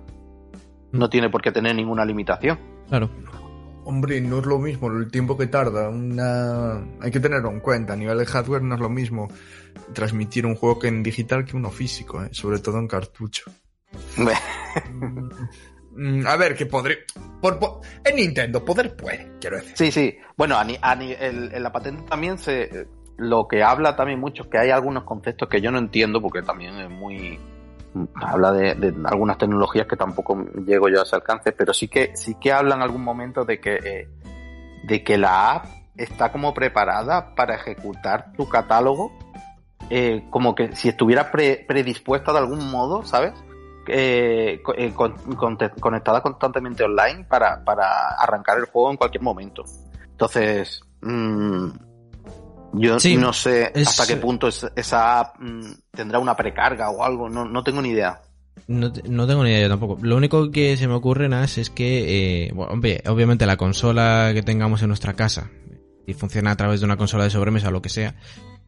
No 0.94 1.10
tiene 1.10 1.30
por 1.30 1.42
qué 1.42 1.52
tener 1.52 1.76
ninguna 1.76 2.06
limitación. 2.06 2.58
Claro. 2.88 3.10
Hombre, 3.86 4.22
no 4.22 4.40
es 4.40 4.46
lo 4.46 4.60
mismo 4.60 4.88
el 4.88 5.12
tiempo 5.12 5.38
que 5.38 5.48
tarda. 5.48 5.90
Una... 5.90 6.76
Hay 7.02 7.12
que 7.12 7.20
tenerlo 7.20 7.50
en 7.52 7.60
cuenta. 7.60 7.92
A 7.94 7.96
nivel 7.98 8.18
de 8.18 8.26
hardware 8.26 8.62
no 8.62 8.76
es 8.76 8.82
lo 8.82 8.90
mismo 8.90 9.28
transmitir 9.92 10.46
un 10.46 10.56
juego 10.56 10.80
que 10.80 10.88
en 10.88 11.04
digital 11.04 11.44
que 11.44 11.58
uno 11.58 11.70
físico, 11.70 12.24
¿eh? 12.24 12.30
sobre 12.32 12.60
todo 12.60 12.80
en 12.80 12.88
cartucho. 12.88 13.52
Mm, 15.96 16.26
A 16.26 16.36
ver, 16.38 16.56
que 16.56 16.66
podré... 16.66 17.00
Por, 17.40 17.60
por- 17.60 17.82
En 18.04 18.16
Nintendo, 18.16 18.66
poder 18.66 18.96
puede, 18.96 19.34
quiero 19.40 19.58
decir. 19.58 19.74
Sí, 19.78 19.92
sí. 19.92 20.18
Bueno, 20.36 20.58
a 20.58 20.64
ni- 20.64 20.78
a 20.82 20.96
ni- 20.96 21.12
el- 21.14 21.54
en 21.54 21.62
la 21.62 21.72
patente 21.72 22.02
también 22.10 22.38
se... 22.40 22.88
Lo 23.18 23.48
que 23.48 23.62
habla 23.62 23.96
también 23.96 24.20
mucho 24.20 24.42
es 24.42 24.50
que 24.50 24.58
hay 24.58 24.72
algunos 24.72 25.04
conceptos 25.04 25.48
que 25.48 25.62
yo 25.62 25.70
no 25.70 25.78
entiendo 25.78 26.20
porque 26.20 26.42
también 26.42 26.74
es 26.80 26.90
muy... 26.90 27.40
Habla 28.16 28.52
de, 28.52 28.94
algunas 29.06 29.38
tecnologías 29.38 29.88
que 29.88 29.96
tampoco 29.96 30.46
llego 30.66 30.90
yo 30.90 31.00
a 31.00 31.04
ese 31.04 31.16
alcance, 31.16 31.52
pero 31.52 31.74
sí 31.74 31.88
que 31.88 32.16
sí 32.16 32.36
que 32.36 32.52
habla 32.52 32.76
en 32.76 32.82
algún 32.82 33.04
momento 33.04 33.46
de 33.46 33.60
que 33.60 33.76
eh, 33.76 34.10
de 34.84 35.04
que 35.04 35.18
la 35.18 35.54
app 35.54 35.66
está 35.96 36.32
como 36.32 36.54
preparada 36.54 37.36
para 37.36 37.56
ejecutar 37.56 38.34
tu 38.34 38.50
catálogo 38.50 39.12
eh, 39.90 40.26
como 40.30 40.56
que 40.56 40.76
si 40.76 40.90
estuviera 40.90 41.32
pre- 41.32 41.66
predispuesta 41.68 42.32
de 42.32 42.40
algún 42.40 42.72
modo, 42.72 43.04
¿sabes? 43.04 43.34
eh, 43.88 44.62
conectada 45.80 46.22
constantemente 46.22 46.84
online 46.84 47.26
para, 47.26 47.64
para 47.64 48.10
arrancar 48.18 48.58
el 48.58 48.66
juego 48.66 48.92
en 48.92 48.98
cualquier 48.98 49.24
momento. 49.24 49.64
Entonces, 50.12 50.82
mmm, 51.02 51.68
yo 52.74 52.98
no 53.18 53.34
sé 53.34 53.72
hasta 53.76 54.08
qué 54.08 54.18
punto 54.18 54.48
esa 54.48 55.20
app 55.20 55.40
mm, 55.40 55.72
tendrá 55.92 56.20
una 56.20 56.36
precarga 56.36 56.90
o 56.90 57.04
algo, 57.04 57.30
no, 57.30 57.46
no 57.46 57.64
tengo 57.64 57.82
ni 57.82 57.90
idea. 57.90 58.22
No, 58.68 58.92
no, 59.10 59.28
tengo 59.28 59.44
ni 59.44 59.50
idea 59.50 59.64
yo 59.64 59.70
tampoco. 59.70 59.98
Lo 60.02 60.16
único 60.16 60.50
que 60.52 60.78
se 60.78 60.88
me 60.88 60.94
ocurre, 60.94 61.28
Nas, 61.28 61.58
es 61.58 61.70
que, 61.70 62.48
eh, 62.48 62.54
obviamente 62.56 63.46
la 63.46 63.58
consola 63.58 64.32
que 64.34 64.42
tengamos 64.42 64.82
en 64.82 64.88
nuestra 64.88 65.14
casa, 65.14 65.50
y 66.08 66.14
funciona 66.14 66.52
a 66.52 66.56
través 66.56 66.80
de 66.80 66.86
una 66.86 66.98
consola 66.98 67.26
de 67.26 67.30
sobremesa 67.30 67.70
o 67.70 67.72
lo 67.72 67.82
que 67.82 67.90
sea, 67.90 68.16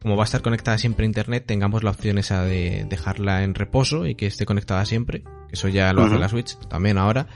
como 0.00 0.16
va 0.16 0.22
a 0.22 0.26
estar 0.26 0.42
conectada 0.42 0.78
siempre 0.78 1.04
a 1.04 1.06
internet, 1.06 1.44
tengamos 1.46 1.82
la 1.82 1.90
opción 1.90 2.18
esa 2.18 2.44
de 2.44 2.86
dejarla 2.88 3.42
en 3.42 3.54
reposo 3.54 4.06
y 4.06 4.14
que 4.14 4.26
esté 4.26 4.46
conectada 4.46 4.84
siempre. 4.84 5.24
Eso 5.50 5.68
ya 5.68 5.92
lo 5.92 6.04
hace 6.04 6.18
la 6.18 6.28
Switch 6.28 6.58
también 6.68 6.98
ahora. 6.98 7.28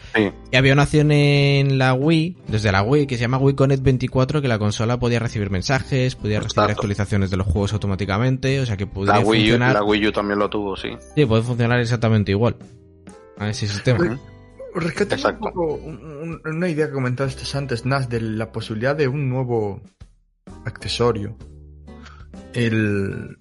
Y 0.50 0.56
había 0.56 0.72
una 0.72 0.82
opción 0.82 1.10
en 1.10 1.78
la 1.78 1.94
Wii, 1.94 2.36
desde 2.48 2.72
la 2.72 2.82
Wii, 2.82 3.06
que 3.06 3.16
se 3.16 3.22
llama 3.22 3.38
Wii 3.38 3.54
Connect 3.54 3.82
24, 3.82 4.42
que 4.42 4.48
la 4.48 4.58
consola 4.58 4.98
podía 4.98 5.18
recibir 5.18 5.50
mensajes, 5.50 6.16
podía 6.16 6.40
recibir 6.40 6.70
actualizaciones 6.70 7.30
de 7.30 7.36
los 7.36 7.46
juegos 7.46 7.72
automáticamente, 7.72 8.60
o 8.60 8.66
sea 8.66 8.76
que 8.76 8.86
podía 8.86 9.14
la 9.14 9.20
Wii 9.20 9.40
funcionar. 9.40 9.74
la 9.74 9.84
Wii 9.84 10.08
U 10.08 10.12
también 10.12 10.38
lo 10.38 10.50
tuvo, 10.50 10.76
sí. 10.76 10.90
Sí, 11.14 11.24
puede 11.24 11.42
funcionar 11.42 11.80
exactamente 11.80 12.32
igual. 12.32 12.56
A 13.38 13.48
ese 13.48 13.66
sistema. 13.66 14.18
Rescate 14.74 15.16
un 15.26 15.38
poco 15.38 15.80
una 16.44 16.68
idea 16.68 16.86
que 16.86 16.92
comentaste 16.92 17.42
antes, 17.56 17.86
Nas, 17.86 18.08
de 18.08 18.20
la 18.20 18.52
posibilidad 18.52 18.94
de 18.94 19.08
un 19.08 19.28
nuevo 19.28 19.80
accesorio 20.64 21.36
el... 22.54 23.38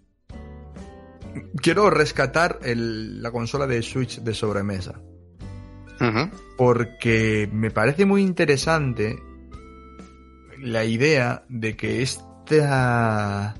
Quiero 1.61 1.89
rescatar 1.89 2.59
la 2.63 3.31
consola 3.31 3.67
de 3.67 3.81
Switch 3.81 4.19
de 4.19 4.33
sobremesa. 4.33 4.99
Porque 6.57 7.49
me 7.51 7.71
parece 7.71 8.05
muy 8.05 8.21
interesante 8.21 9.19
la 10.61 10.85
idea 10.85 11.43
de 11.49 11.75
que 11.75 12.01
esta... 12.01 13.55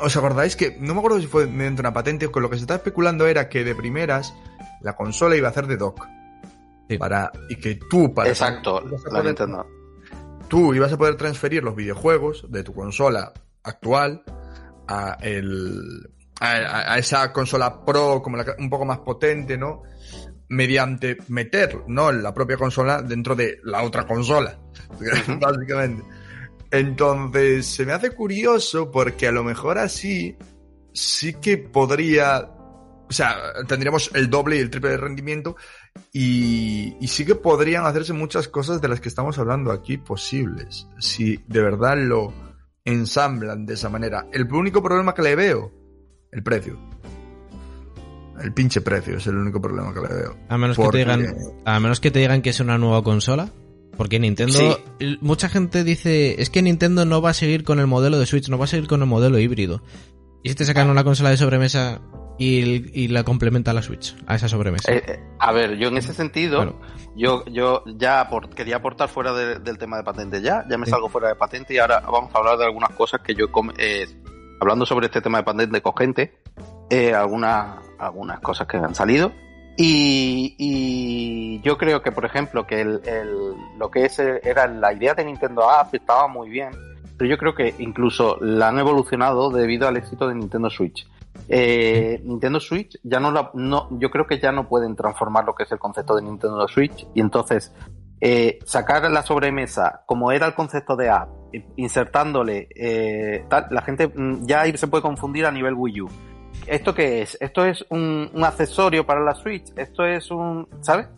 ¿Os 0.00 0.16
acordáis 0.16 0.56
que, 0.56 0.76
no 0.80 0.94
me 0.94 1.00
acuerdo 1.00 1.20
si 1.20 1.26
fue 1.26 1.46
mediante 1.46 1.80
una 1.80 1.92
patente 1.92 2.26
o 2.26 2.32
que 2.32 2.40
lo 2.40 2.50
que 2.50 2.56
se 2.56 2.62
está 2.62 2.76
especulando 2.76 3.26
era 3.26 3.48
que 3.48 3.64
de 3.64 3.74
primeras 3.74 4.34
la 4.80 4.96
consola 4.96 5.36
iba 5.36 5.48
a 5.48 5.50
hacer 5.50 5.66
de 5.66 5.76
dock? 5.76 6.04
Para, 6.98 7.32
y 7.48 7.56
que 7.56 7.76
tú, 7.90 8.12
para... 8.12 8.28
Exacto, 8.28 8.80
la 8.80 9.66
Tú 10.48 10.74
ibas 10.74 10.92
a 10.92 10.98
poder 10.98 11.16
transferir 11.16 11.64
los 11.64 11.74
videojuegos 11.74 12.46
de 12.50 12.62
tu 12.62 12.74
consola 12.74 13.32
actual 13.64 14.22
a, 14.86 15.16
el, 15.20 16.08
a, 16.40 16.98
esa 16.98 17.32
consola 17.32 17.84
Pro 17.84 18.22
como 18.22 18.38
un 18.58 18.70
poco 18.70 18.84
más 18.84 18.98
potente, 18.98 19.56
¿no? 19.56 19.82
Mediante 20.48 21.16
meter, 21.28 21.82
¿no? 21.88 22.12
La 22.12 22.32
propia 22.34 22.56
consola 22.56 23.02
dentro 23.02 23.34
de 23.34 23.60
la 23.64 23.82
otra 23.82 24.06
consola, 24.06 24.58
básicamente. 25.40 26.04
Entonces, 26.70 27.66
se 27.66 27.86
me 27.86 27.92
hace 27.92 28.10
curioso 28.10 28.90
porque 28.90 29.28
a 29.28 29.32
lo 29.32 29.44
mejor 29.44 29.78
así 29.78 30.36
sí 30.92 31.34
que 31.34 31.56
podría, 31.56 32.40
o 32.40 33.12
sea, 33.12 33.36
tendríamos 33.66 34.10
el 34.14 34.28
doble 34.28 34.56
y 34.56 34.60
el 34.60 34.70
triple 34.70 34.90
de 34.90 34.96
rendimiento 34.96 35.56
y, 36.12 36.96
y, 37.00 37.06
sí 37.06 37.24
que 37.24 37.36
podrían 37.36 37.86
hacerse 37.86 38.12
muchas 38.12 38.48
cosas 38.48 38.80
de 38.80 38.88
las 38.88 39.00
que 39.00 39.08
estamos 39.08 39.38
hablando 39.38 39.70
aquí 39.70 39.98
posibles. 39.98 40.88
Si 40.98 41.36
de 41.46 41.62
verdad 41.62 41.96
lo, 41.96 42.32
ensamblan 42.84 43.66
de 43.66 43.74
esa 43.74 43.88
manera. 43.88 44.26
El 44.32 44.50
único 44.52 44.82
problema 44.82 45.14
que 45.14 45.22
le 45.22 45.36
veo, 45.36 45.72
el 46.30 46.42
precio. 46.42 46.78
El 48.42 48.52
pinche 48.52 48.80
precio 48.80 49.16
es 49.16 49.26
el 49.26 49.36
único 49.36 49.60
problema 49.60 49.94
que 49.94 50.00
le 50.00 50.08
veo. 50.08 50.36
A 50.48 50.58
menos, 50.58 50.76
que, 50.76 50.88
te 50.88 50.98
digan, 50.98 51.34
a 51.64 51.80
menos 51.80 52.00
que 52.00 52.10
te 52.10 52.18
digan 52.18 52.42
que 52.42 52.50
es 52.50 52.60
una 52.60 52.78
nueva 52.78 53.02
consola. 53.02 53.50
Porque 53.96 54.18
Nintendo, 54.18 54.80
mucha 55.20 55.48
gente 55.48 55.84
dice, 55.84 56.42
es 56.42 56.50
que 56.50 56.62
Nintendo 56.62 57.04
no 57.04 57.22
va 57.22 57.30
a 57.30 57.34
seguir 57.34 57.62
con 57.62 57.78
el 57.78 57.86
modelo 57.86 58.18
de 58.18 58.26
Switch, 58.26 58.48
no 58.48 58.58
va 58.58 58.64
a 58.64 58.68
seguir 58.68 58.88
con 58.88 59.00
el 59.00 59.06
modelo 59.06 59.38
híbrido. 59.38 59.84
Y 60.42 60.48
si 60.48 60.56
te 60.56 60.64
sacan 60.64 60.90
una 60.90 61.04
consola 61.04 61.30
de 61.30 61.36
sobremesa 61.36 62.00
y, 62.38 63.08
la 63.08 63.22
complementa 63.22 63.70
a 63.70 63.74
la 63.74 63.82
Switch, 63.82 64.16
a 64.26 64.34
esa 64.34 64.48
sobremesa. 64.48 64.92
Eh, 64.92 65.02
eh, 65.06 65.20
a 65.38 65.52
ver, 65.52 65.76
yo 65.76 65.88
en 65.88 65.98
ese 65.98 66.12
sentido, 66.12 66.78
yo, 67.16 67.44
yo 67.46 67.84
ya 67.86 68.28
quería 68.54 68.76
aportar 68.76 69.08
fuera 69.08 69.32
del 69.32 69.78
tema 69.78 69.96
de 69.96 70.04
patente 70.04 70.42
ya, 70.42 70.64
ya 70.68 70.78
me 70.78 70.86
salgo 70.86 71.08
fuera 71.08 71.28
de 71.28 71.36
patente 71.36 71.74
y 71.74 71.78
ahora 71.78 72.00
vamos 72.00 72.34
a 72.34 72.38
hablar 72.38 72.58
de 72.58 72.64
algunas 72.64 72.90
cosas 72.90 73.20
que 73.20 73.34
yo, 73.34 73.46
eh, 73.78 74.06
hablando 74.60 74.84
sobre 74.86 75.06
este 75.06 75.20
tema 75.20 75.38
de 75.38 75.44
patente 75.44 75.80
con 75.80 75.96
gente, 75.96 76.38
algunas, 77.14 77.78
algunas 77.98 78.40
cosas 78.40 78.66
que 78.66 78.76
han 78.76 78.94
salido. 78.94 79.32
Y, 79.76 81.60
yo 81.62 81.78
creo 81.78 82.02
que, 82.02 82.12
por 82.12 82.24
ejemplo, 82.24 82.66
que 82.66 82.80
el, 82.80 83.00
lo 83.78 83.90
que 83.90 84.04
es, 84.04 84.18
era 84.18 84.66
la 84.68 84.92
idea 84.92 85.14
de 85.14 85.24
Nintendo 85.24 85.68
App 85.68 85.94
estaba 85.94 86.28
muy 86.28 86.48
bien, 86.48 86.70
pero 87.16 87.30
yo 87.30 87.38
creo 87.38 87.54
que 87.54 87.74
incluso 87.78 88.38
la 88.40 88.68
han 88.68 88.78
evolucionado 88.78 89.50
debido 89.50 89.88
al 89.88 89.96
éxito 89.96 90.28
de 90.28 90.34
Nintendo 90.34 90.70
Switch. 90.70 91.06
Eh, 91.48 92.20
Nintendo 92.24 92.58
Switch 92.58 92.98
ya 93.02 93.20
no 93.20 93.30
la, 93.30 93.50
no, 93.54 93.88
yo 93.98 94.10
creo 94.10 94.26
que 94.26 94.38
ya 94.38 94.50
no 94.50 94.66
pueden 94.68 94.96
transformar 94.96 95.44
lo 95.44 95.54
que 95.54 95.64
es 95.64 95.72
el 95.72 95.78
concepto 95.78 96.16
de 96.16 96.22
Nintendo 96.22 96.66
Switch 96.68 97.06
y 97.14 97.20
entonces 97.20 97.72
eh, 98.20 98.58
sacar 98.64 99.10
la 99.10 99.22
sobremesa 99.22 100.02
como 100.06 100.32
era 100.32 100.46
el 100.46 100.54
concepto 100.54 100.96
de 100.96 101.10
app, 101.10 101.28
insertándole 101.76 102.68
eh, 102.74 103.44
tal, 103.50 103.66
la 103.70 103.82
gente 103.82 104.08
mm, 104.08 104.46
ya 104.46 104.62
ahí 104.62 104.74
se 104.78 104.86
puede 104.86 105.02
confundir 105.02 105.44
a 105.44 105.50
nivel 105.50 105.74
Wii 105.74 106.00
U. 106.00 106.08
¿Esto 106.66 106.94
qué 106.94 107.20
es? 107.20 107.36
Esto 107.40 107.66
es 107.66 107.84
un, 107.90 108.30
accesorio 108.42 109.04
para 109.04 109.20
la 109.20 109.34
Switch, 109.34 109.70
esto 109.76 110.06
es 110.06 110.30
un, 110.30 110.66
¿sabes? 110.80 111.08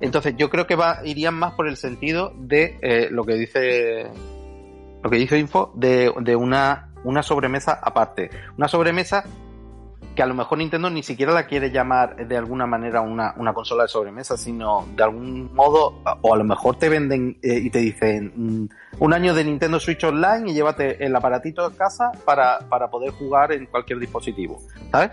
Entonces 0.00 0.34
yo 0.38 0.48
creo 0.48 0.66
que 0.66 0.76
va, 0.76 1.00
irían 1.04 1.34
más 1.34 1.52
por 1.52 1.68
el 1.68 1.76
sentido 1.76 2.32
de 2.38 2.78
eh, 2.80 3.08
lo 3.10 3.24
que 3.24 3.34
dice 3.34 4.10
lo 5.02 5.10
que 5.10 5.16
dice 5.16 5.38
Info 5.38 5.70
de, 5.74 6.10
de 6.22 6.34
una, 6.34 6.94
una 7.04 7.22
sobremesa 7.22 7.78
aparte. 7.82 8.30
Una 8.56 8.68
sobremesa 8.68 9.24
que 10.14 10.22
a 10.22 10.26
lo 10.26 10.34
mejor 10.34 10.58
Nintendo 10.58 10.90
ni 10.90 11.02
siquiera 11.02 11.32
la 11.32 11.46
quiere 11.46 11.70
llamar 11.70 12.16
de 12.26 12.36
alguna 12.36 12.66
manera 12.66 13.00
una, 13.00 13.34
una 13.36 13.52
consola 13.52 13.84
de 13.84 13.88
sobremesa, 13.88 14.36
sino 14.36 14.86
de 14.94 15.02
algún 15.02 15.52
modo, 15.52 16.00
o 16.22 16.34
a 16.34 16.36
lo 16.36 16.44
mejor 16.44 16.76
te 16.76 16.88
venden 16.88 17.38
eh, 17.42 17.58
y 17.58 17.70
te 17.70 17.80
dicen 17.80 18.32
mm, 18.34 18.68
un 19.00 19.12
año 19.12 19.34
de 19.34 19.44
Nintendo 19.44 19.80
Switch 19.80 20.04
Online 20.04 20.50
y 20.50 20.54
llévate 20.54 21.04
el 21.04 21.14
aparatito 21.16 21.68
de 21.68 21.76
casa 21.76 22.12
para, 22.24 22.60
para 22.68 22.88
poder 22.90 23.10
jugar 23.10 23.52
en 23.52 23.66
cualquier 23.66 23.98
dispositivo, 23.98 24.60
¿sabes? 24.92 25.10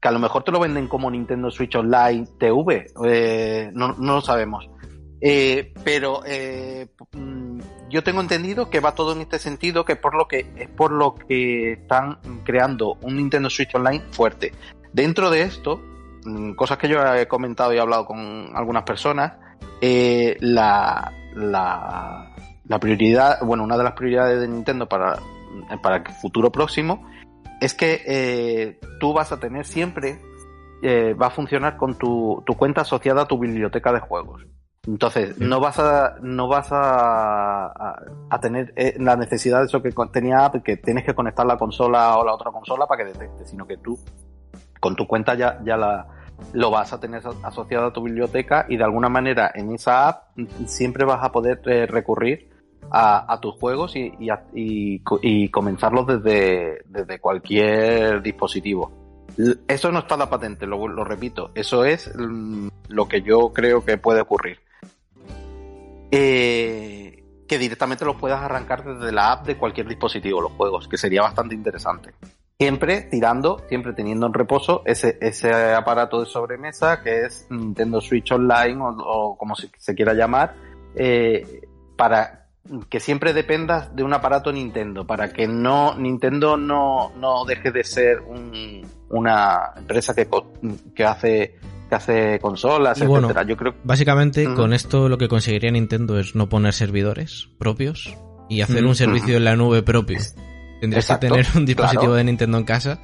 Que 0.00 0.08
a 0.08 0.12
lo 0.12 0.18
mejor 0.18 0.42
te 0.42 0.50
lo 0.50 0.58
venden 0.58 0.88
como 0.88 1.10
Nintendo 1.10 1.50
Switch 1.50 1.76
Online 1.76 2.26
TV, 2.38 2.86
eh, 3.04 3.70
no, 3.72 3.94
no 3.94 4.14
lo 4.14 4.20
sabemos. 4.20 4.68
Eh, 5.20 5.74
pero 5.84 6.22
eh, 6.24 6.88
mm, 7.12 7.60
yo 7.90 8.02
tengo 8.02 8.22
entendido 8.22 8.70
que 8.70 8.80
va 8.80 8.94
todo 8.94 9.12
en 9.12 9.20
este 9.20 9.38
sentido, 9.38 9.84
que 9.84 9.96
por 9.96 10.14
lo 10.14 10.26
que 10.26 10.46
es 10.56 10.68
por 10.68 10.92
lo 10.92 11.14
que 11.14 11.72
están 11.72 12.18
creando 12.44 12.96
un 13.02 13.16
Nintendo 13.16 13.50
Switch 13.50 13.74
Online 13.74 14.02
fuerte. 14.12 14.52
Dentro 14.92 15.30
de 15.30 15.42
esto, 15.42 15.80
mm, 16.24 16.52
cosas 16.52 16.78
que 16.78 16.88
yo 16.88 17.02
he 17.14 17.28
comentado 17.28 17.72
y 17.72 17.76
he 17.76 17.80
hablado 17.80 18.06
con 18.06 18.50
algunas 18.54 18.84
personas, 18.84 19.34
eh, 19.82 20.36
la, 20.40 21.12
la, 21.34 22.32
prioridad, 22.80 23.40
bueno, 23.42 23.64
una 23.64 23.76
de 23.76 23.84
las 23.84 23.92
prioridades 23.92 24.40
de 24.40 24.48
Nintendo 24.48 24.88
para, 24.88 25.18
para 25.82 25.96
el 25.96 26.04
futuro 26.14 26.50
próximo 26.50 27.06
es 27.60 27.74
que 27.74 28.78
tú 29.00 29.12
vas 29.12 29.32
a 29.32 29.38
tener 29.38 29.66
siempre, 29.66 30.18
va 30.82 31.26
a 31.26 31.30
funcionar 31.30 31.76
con 31.76 31.98
tu, 31.98 32.42
tu 32.46 32.54
cuenta 32.54 32.82
asociada 32.82 33.22
a 33.22 33.28
tu 33.28 33.38
biblioteca 33.38 33.92
de 33.92 34.00
juegos. 34.00 34.46
Entonces, 34.86 35.38
no 35.38 35.60
vas 35.60 35.78
a, 35.78 36.16
no 36.22 36.48
vas 36.48 36.68
a, 36.72 37.66
a, 38.30 38.40
tener 38.40 38.72
eh, 38.76 38.94
la 38.98 39.14
necesidad 39.14 39.60
de 39.60 39.66
eso 39.66 39.82
que 39.82 39.92
tenía 40.10 40.46
App, 40.46 40.62
que 40.62 40.78
tienes 40.78 41.04
que 41.04 41.14
conectar 41.14 41.44
la 41.44 41.58
consola 41.58 42.16
o 42.16 42.24
la 42.24 42.32
otra 42.32 42.50
consola 42.50 42.86
para 42.86 43.04
que 43.04 43.12
detecte, 43.12 43.44
sino 43.44 43.66
que 43.66 43.76
tú, 43.76 43.98
con 44.80 44.96
tu 44.96 45.06
cuenta 45.06 45.34
ya, 45.34 45.60
ya 45.64 45.76
la, 45.76 46.06
lo 46.54 46.70
vas 46.70 46.94
a 46.94 47.00
tener 47.00 47.22
asociado 47.42 47.88
a 47.88 47.92
tu 47.92 48.02
biblioteca 48.02 48.64
y 48.70 48.78
de 48.78 48.84
alguna 48.84 49.10
manera 49.10 49.50
en 49.54 49.70
esa 49.72 50.08
app 50.08 50.38
siempre 50.64 51.04
vas 51.04 51.22
a 51.22 51.30
poder 51.30 51.60
eh, 51.66 51.84
recurrir 51.86 52.48
a, 52.90 53.38
tus 53.40 53.56
juegos 53.56 53.94
y, 53.94 54.12
y, 54.18 55.02
y, 55.22 55.48
comenzarlos 55.50 56.06
desde, 56.06 56.82
desde 56.86 57.20
cualquier 57.20 58.22
dispositivo. 58.22 58.90
Eso 59.68 59.92
no 59.92 60.00
está 60.00 60.16
la 60.16 60.28
patente, 60.28 60.66
lo, 60.66 60.88
lo 60.88 61.04
repito, 61.04 61.50
eso 61.54 61.84
es 61.84 62.10
mm, 62.16 62.68
lo 62.88 63.06
que 63.06 63.20
yo 63.20 63.52
creo 63.52 63.84
que 63.84 63.98
puede 63.98 64.22
ocurrir 64.22 64.58
eh, 66.10 67.24
que 67.46 67.58
directamente 67.58 68.04
los 68.04 68.16
puedas 68.16 68.40
arrancar 68.40 68.84
desde 68.84 69.12
la 69.12 69.32
app 69.32 69.46
de 69.46 69.56
cualquier 69.56 69.88
dispositivo, 69.88 70.40
los 70.40 70.52
juegos, 70.52 70.86
que 70.88 70.96
sería 70.96 71.22
bastante 71.22 71.54
interesante. 71.54 72.14
Siempre 72.58 73.08
tirando, 73.10 73.62
siempre 73.68 73.92
teniendo 73.92 74.26
en 74.26 74.34
reposo 74.34 74.82
ese, 74.84 75.18
ese 75.20 75.52
aparato 75.72 76.20
de 76.20 76.26
sobremesa 76.26 77.02
que 77.02 77.22
es 77.22 77.46
Nintendo 77.50 78.00
Switch 78.00 78.30
Online 78.32 78.78
o, 78.80 79.36
como 79.38 79.54
se, 79.54 79.94
quiera 79.94 80.12
llamar, 80.12 80.54
eh, 80.94 81.62
para 81.96 82.48
que 82.88 83.00
siempre 83.00 83.32
dependas 83.32 83.96
de 83.96 84.04
un 84.04 84.12
aparato 84.12 84.52
Nintendo, 84.52 85.06
para 85.06 85.32
que 85.32 85.48
no 85.48 85.96
Nintendo 85.96 86.56
no, 86.56 87.12
no 87.16 87.44
deje 87.44 87.72
de 87.72 87.82
ser 87.82 88.22
una 89.08 89.72
empresa 89.76 90.14
que, 90.14 90.28
que 90.94 91.04
hace 91.04 91.58
que 91.90 91.94
hace 91.96 92.38
consolas, 92.40 92.98
Y 92.98 93.04
bueno, 93.04 93.26
etcétera. 93.28 93.46
Yo 93.46 93.56
creo 93.58 93.74
Básicamente, 93.84 94.44
con 94.54 94.72
esto 94.72 95.10
lo 95.10 95.18
que 95.18 95.28
conseguiría 95.28 95.70
Nintendo 95.70 96.18
es 96.18 96.34
no 96.34 96.48
poner 96.48 96.72
servidores 96.72 97.48
propios 97.58 98.16
y 98.48 98.62
hacer 98.62 98.86
un 98.86 98.94
servicio 98.94 99.36
en 99.36 99.44
la 99.44 99.56
nube 99.56 99.82
propio. 99.82 100.18
Tendrías 100.80 101.04
Exacto, 101.04 101.26
que 101.26 101.32
tener 101.34 101.46
un 101.54 101.66
dispositivo 101.66 102.02
claro. 102.02 102.14
de 102.14 102.24
Nintendo 102.24 102.56
en 102.56 102.64
casa 102.64 103.00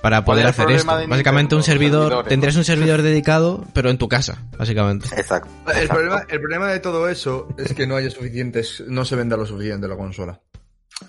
para 0.00 0.24
poder 0.24 0.46
hacer 0.46 0.70
esto. 0.70 0.86
Básicamente 1.08 1.54
Nintendo, 1.54 1.56
un 1.58 1.62
servidor, 1.62 2.24
tendrías 2.24 2.56
un 2.56 2.64
servidor 2.64 3.02
dedicado, 3.02 3.64
pero 3.74 3.90
en 3.90 3.98
tu 3.98 4.08
casa, 4.08 4.42
básicamente. 4.58 5.08
Exacto. 5.16 5.48
El 5.78 5.88
problema, 5.88 6.22
el 6.28 6.40
problema 6.40 6.68
de 6.68 6.80
todo 6.80 7.08
eso 7.08 7.48
es 7.58 7.74
que 7.74 7.86
no 7.86 7.96
haya 7.96 8.10
suficientes, 8.10 8.82
no 8.88 9.04
se 9.04 9.14
venda 9.16 9.36
lo 9.36 9.44
suficiente 9.44 9.86
la 9.86 9.96
consola. 9.96 10.40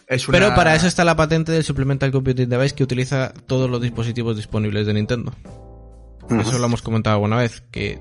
Es 0.08 0.28
una- 0.28 0.38
Pero 0.40 0.56
para 0.56 0.76
eso 0.76 0.88
está 0.88 1.04
la 1.04 1.16
patente 1.16 1.52
del 1.52 1.64
Supplemental 1.64 2.12
Computing 2.12 2.50
Device 2.50 2.76
que 2.76 2.84
utiliza 2.84 3.32
todos 3.48 3.70
los 3.70 3.82
dispositivos 3.82 4.36
disponibles 4.36 4.86
de 4.88 4.94
Nintendo. 4.94 5.34
Eso 6.30 6.58
lo 6.58 6.66
hemos 6.66 6.82
comentado 6.82 7.16
alguna 7.16 7.38
vez, 7.38 7.62
que 7.72 8.00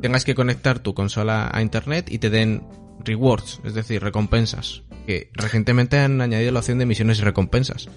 tengas 0.00 0.24
que 0.24 0.34
conectar 0.34 0.80
tu 0.80 0.94
consola 0.94 1.50
a 1.52 1.62
internet 1.62 2.06
y 2.10 2.18
te 2.18 2.28
den 2.30 2.66
rewards, 3.04 3.60
es 3.64 3.74
decir, 3.74 4.02
recompensas. 4.02 4.82
Que 5.06 5.30
recientemente 5.32 5.98
han 5.98 6.20
añadido 6.20 6.52
la 6.52 6.60
opción 6.60 6.78
de 6.78 6.86
misiones 6.86 7.18
y 7.18 7.22
recompensas. 7.22 7.88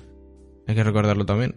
Hay 0.68 0.76
que 0.76 0.84
recordarlo 0.84 1.26
también. 1.26 1.56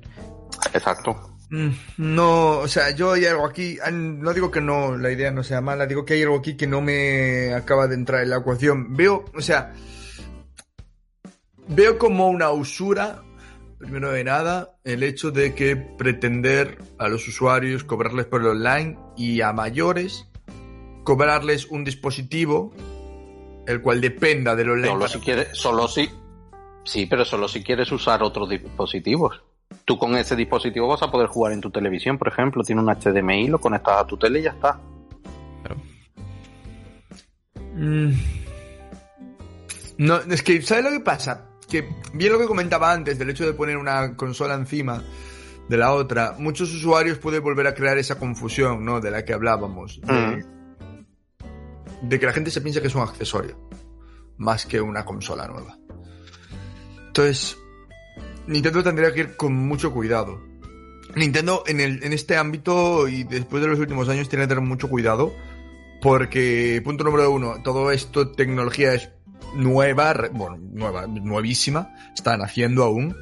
Exacto. 0.75 1.39
Mm, 1.51 1.71
No, 1.97 2.59
o 2.59 2.69
sea, 2.69 2.91
yo 2.91 3.13
hay 3.13 3.25
algo 3.25 3.47
aquí, 3.47 3.79
no 3.93 4.35
digo 4.35 4.51
que 4.51 4.61
no, 4.61 4.97
la 4.97 5.11
idea 5.11 5.31
no 5.31 5.43
sea 5.43 5.61
mala, 5.61 5.87
digo 5.87 6.05
que 6.05 6.15
hay 6.15 6.23
algo 6.23 6.37
aquí 6.37 6.57
que 6.57 6.67
no 6.67 6.81
me 6.83 7.55
acaba 7.55 7.87
de 7.87 7.95
entrar 7.95 8.23
en 8.23 8.31
la 8.31 8.39
ecuación. 8.39 8.95
Veo, 8.95 9.25
o 9.35 9.41
sea, 9.41 9.73
veo 11.69 11.99
como 11.99 12.29
una 12.29 12.51
usura, 12.51 13.23
primero 13.79 14.11
de 14.11 14.25
nada, 14.25 14.77
el 14.85 15.03
hecho 15.03 15.31
de 15.31 15.55
que 15.55 15.77
pretender 15.77 16.79
a 16.99 17.09
los 17.09 17.27
usuarios 17.29 17.85
cobrarles 17.85 18.27
por 18.27 18.41
el 18.43 18.49
online 18.49 18.99
y 19.17 19.41
a 19.41 19.53
mayores 19.53 20.29
cobrarles 21.05 21.67
un 21.67 21.85
dispositivo 21.85 22.75
el 23.67 23.83
cual 23.83 24.01
dependa 24.01 24.57
del 24.57 24.71
online. 24.71 24.89
Solo 24.89 25.09
si 25.09 25.19
quieres, 25.21 25.49
solo 25.53 25.89
si. 25.89 26.11
Sí, 26.85 27.07
pero 27.07 27.25
solo 27.25 27.49
si 27.49 27.63
quieres 27.63 27.93
usar 27.93 28.23
otros 28.23 28.49
dispositivos. 28.49 29.43
Tú 29.85 29.99
con 29.99 30.17
ese 30.17 30.35
dispositivo 30.37 30.89
vas 30.89 31.03
a 31.03 31.11
poder 31.11 31.29
jugar 31.29 31.53
en 31.53 31.61
tu 31.61 31.71
televisión, 31.71 32.17
por 32.19 32.29
ejemplo. 32.29 32.63
Tiene 32.63 32.81
un 32.81 32.89
HDMI, 32.89 33.49
lo 33.49 33.59
conectas 33.59 34.03
a 34.03 34.07
tu 34.07 34.17
tele 34.17 34.41
y 34.41 34.43
ya 34.43 34.51
está. 34.51 34.81
Mm. 37.75 38.13
No, 39.99 40.17
es 40.17 40.43
que, 40.43 40.63
¿sabes 40.63 40.85
lo 40.85 40.91
que 40.91 41.01
pasa? 41.01 41.49
Que 41.69 41.89
bien 42.15 42.33
lo 42.33 42.39
que 42.39 42.47
comentaba 42.47 42.93
antes 42.93 43.19
del 43.19 43.31
hecho 43.31 43.45
de 43.45 43.53
poner 43.53 43.77
una 43.77 44.17
consola 44.17 44.55
encima 44.55 45.03
de 45.69 45.77
la 45.77 45.93
otra, 45.93 46.35
muchos 46.39 46.73
usuarios 46.75 47.19
pueden 47.19 47.43
volver 47.43 47.67
a 47.67 47.75
crear 47.75 47.99
esa 47.99 48.19
confusión, 48.19 48.85
¿no? 48.85 49.01
De 49.01 49.11
la 49.11 49.25
que 49.25 49.35
hablábamos. 49.35 50.01
De, 50.01 50.45
de 52.03 52.21
que 52.21 52.27
la 52.27 52.33
gente 52.33 52.51
se 52.51 52.61
piensa 52.61 52.81
que 52.81 52.87
es 52.87 52.95
un 52.95 53.03
accesorio, 53.03 53.59
más 54.39 54.65
que 54.65 54.81
una 54.81 55.05
consola 55.05 55.47
nueva. 55.47 55.79
Entonces, 57.09 57.59
Nintendo 58.47 58.83
tendría 58.83 59.13
que 59.13 59.21
ir 59.21 59.37
con 59.37 59.55
mucho 59.55 59.93
cuidado. 59.93 60.41
Nintendo 61.15 61.65
en, 61.67 61.81
el, 61.81 62.03
en 62.03 62.13
este 62.13 62.37
ámbito 62.37 63.09
y 63.09 63.25
después 63.25 63.63
de 63.63 63.69
los 63.69 63.79
últimos 63.79 64.09
años 64.09 64.29
tiene 64.29 64.45
que 64.45 64.49
tener 64.49 64.65
mucho 64.65 64.89
cuidado 64.89 65.35
porque, 66.01 66.81
punto 66.85 67.05
número 67.05 67.31
uno, 67.31 67.63
todo 67.63 67.91
esto, 67.91 68.31
tecnología 68.31 68.95
es 68.95 69.11
nueva, 69.55 70.15
bueno, 70.33 70.59
nueva, 70.73 71.07
nuevísima, 71.07 71.95
están 72.15 72.41
haciendo 72.43 72.85
aún 72.85 73.17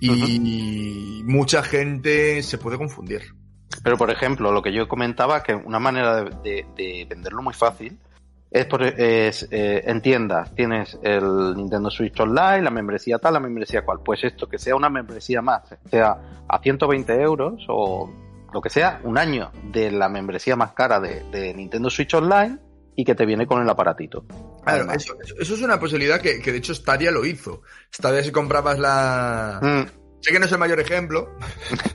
y 0.00 1.22
mucha 1.24 1.62
gente 1.62 2.42
se 2.42 2.58
puede 2.58 2.76
confundir. 2.78 3.22
Pero, 3.82 3.96
por 3.96 4.10
ejemplo, 4.10 4.52
lo 4.52 4.62
que 4.62 4.72
yo 4.72 4.88
comentaba, 4.88 5.42
que 5.42 5.54
una 5.54 5.78
manera 5.78 6.22
de, 6.24 6.30
de- 6.42 6.66
de 6.76 7.06
venderlo 7.08 7.42
muy 7.42 7.54
fácil 7.54 7.98
es, 8.50 8.64
por, 8.66 8.82
es 8.82 9.46
eh, 9.50 9.82
en 9.86 10.00
tiendas. 10.00 10.54
Tienes 10.54 10.98
el 11.02 11.54
Nintendo 11.56 11.90
Switch 11.90 12.18
Online, 12.20 12.62
la 12.62 12.70
membresía 12.70 13.18
tal, 13.18 13.34
la 13.34 13.40
membresía 13.40 13.84
cual. 13.84 13.98
Pues 14.04 14.24
esto, 14.24 14.48
que 14.48 14.58
sea 14.58 14.74
una 14.76 14.88
membresía 14.88 15.42
más, 15.42 15.62
sea 15.90 16.16
a 16.48 16.58
120 16.58 17.20
euros 17.20 17.64
o 17.68 18.10
lo 18.52 18.60
que 18.60 18.70
sea, 18.70 19.00
un 19.04 19.18
año 19.18 19.50
de 19.72 19.90
la 19.90 20.08
membresía 20.08 20.56
más 20.56 20.72
cara 20.72 20.98
de, 21.00 21.22
de 21.30 21.52
Nintendo 21.52 21.90
Switch 21.90 22.14
Online 22.14 22.58
y 22.94 23.04
que 23.04 23.14
te 23.14 23.26
viene 23.26 23.46
con 23.46 23.60
el 23.60 23.68
aparatito. 23.68 24.24
Claro, 24.74 24.92
eso, 24.92 25.16
eso- 25.22 25.34
eso 25.38 25.54
es 25.54 25.62
una 25.62 25.78
posibilidad 25.80 26.20
que, 26.20 26.40
que 26.40 26.52
de 26.52 26.58
hecho 26.58 26.74
Stadia 26.74 27.10
lo 27.10 27.24
hizo. 27.24 27.62
Stadia 27.94 28.22
si 28.22 28.30
comprabas 28.32 28.78
la... 28.78 29.60
Mm. 29.62 29.90
Sé 30.20 30.32
que 30.32 30.38
no 30.40 30.46
es 30.46 30.52
el 30.52 30.58
mayor 30.58 30.80
ejemplo 30.80 31.30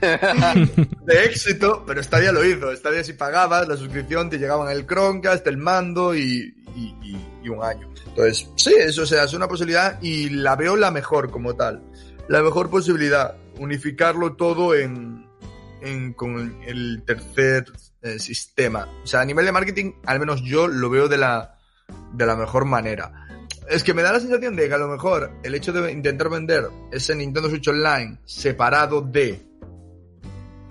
de 0.00 1.24
éxito, 1.24 1.84
pero 1.86 2.02
Stadia 2.02 2.32
lo 2.32 2.44
hizo. 2.44 2.74
Stadia 2.76 3.04
si 3.04 3.12
pagabas 3.14 3.68
la 3.68 3.76
suscripción 3.76 4.30
te 4.30 4.38
llegaban 4.38 4.70
el 4.70 4.86
Chromecast, 4.86 5.46
el 5.46 5.56
mando 5.58 6.14
y, 6.14 6.54
y- 6.74 6.96
y- 7.02 7.28
y 7.44 7.48
un 7.48 7.62
año. 7.62 7.92
Entonces, 8.06 8.48
sí, 8.56 8.74
eso 8.78 9.02
o 9.02 9.06
sea, 9.06 9.24
es 9.24 9.34
una 9.34 9.48
posibilidad 9.48 10.00
y 10.00 10.30
la 10.30 10.56
veo 10.56 10.76
la 10.76 10.90
mejor 10.90 11.30
como 11.30 11.54
tal. 11.56 11.82
La 12.28 12.42
mejor 12.42 12.70
posibilidad, 12.70 13.36
unificarlo 13.58 14.34
todo 14.36 14.74
en, 14.74 15.26
en- 15.82 16.12
con 16.14 16.62
el 16.64 17.02
tercer 17.04 17.64
eh, 18.02 18.18
sistema. 18.18 18.88
O 19.02 19.06
sea, 19.06 19.20
a 19.20 19.24
nivel 19.24 19.44
de 19.44 19.52
marketing, 19.52 19.92
al 20.06 20.20
menos 20.20 20.40
yo 20.42 20.68
lo 20.68 20.88
veo 20.88 21.08
de 21.08 21.18
la, 21.18 21.56
de 22.12 22.26
la 22.26 22.36
mejor 22.36 22.64
manera. 22.64 23.26
Es 23.68 23.84
que 23.84 23.94
me 23.94 24.02
da 24.02 24.12
la 24.12 24.20
sensación 24.20 24.56
de 24.56 24.68
que 24.68 24.74
a 24.74 24.78
lo 24.78 24.88
mejor 24.88 25.30
el 25.42 25.54
hecho 25.54 25.72
de 25.72 25.92
intentar 25.92 26.28
vender 26.28 26.68
ese 26.90 27.14
Nintendo 27.14 27.48
Switch 27.48 27.68
Online 27.68 28.18
separado 28.24 29.00
de 29.00 29.40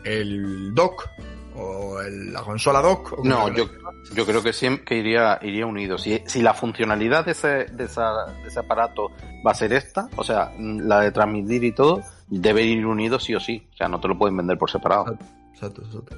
el 0.03 0.73
dock 0.73 1.07
o 1.55 1.99
el- 2.01 2.33
la 2.33 2.41
consola 2.41 2.81
dock. 2.81 3.13
o 3.19 3.23
No, 3.23 3.49
yo, 3.53 3.69
yo 4.13 4.25
creo 4.25 4.41
que 4.41 4.53
siempre 4.53 4.85
que 4.85 4.95
iría, 4.97 5.39
iría 5.41 5.65
unido. 5.65 5.97
Si, 5.97 6.21
si 6.25 6.41
la 6.41 6.53
funcionalidad 6.53 7.25
de 7.25 7.31
ese, 7.31 7.47
de, 7.71 7.83
esa- 7.85 8.25
de 8.41 8.47
ese 8.47 8.59
aparato 8.59 9.09
va 9.45 9.51
a 9.51 9.55
ser 9.55 9.73
esta, 9.73 10.09
o 10.15 10.23
sea, 10.23 10.51
la 10.59 11.01
de 11.01 11.11
transmitir 11.11 11.63
y 11.63 11.71
todo, 11.73 12.01
debe 12.29 12.63
ir 12.63 12.85
unido 12.85 13.19
sí 13.19 13.35
o 13.35 13.39
sí. 13.39 13.67
O 13.73 13.77
sea, 13.77 13.87
no 13.87 13.99
te 13.99 14.07
lo 14.07 14.17
pueden 14.17 14.37
vender 14.37 14.57
por 14.57 14.69
separado. 14.71 15.17
Exacto, 15.53 15.81
exacto. 15.83 16.15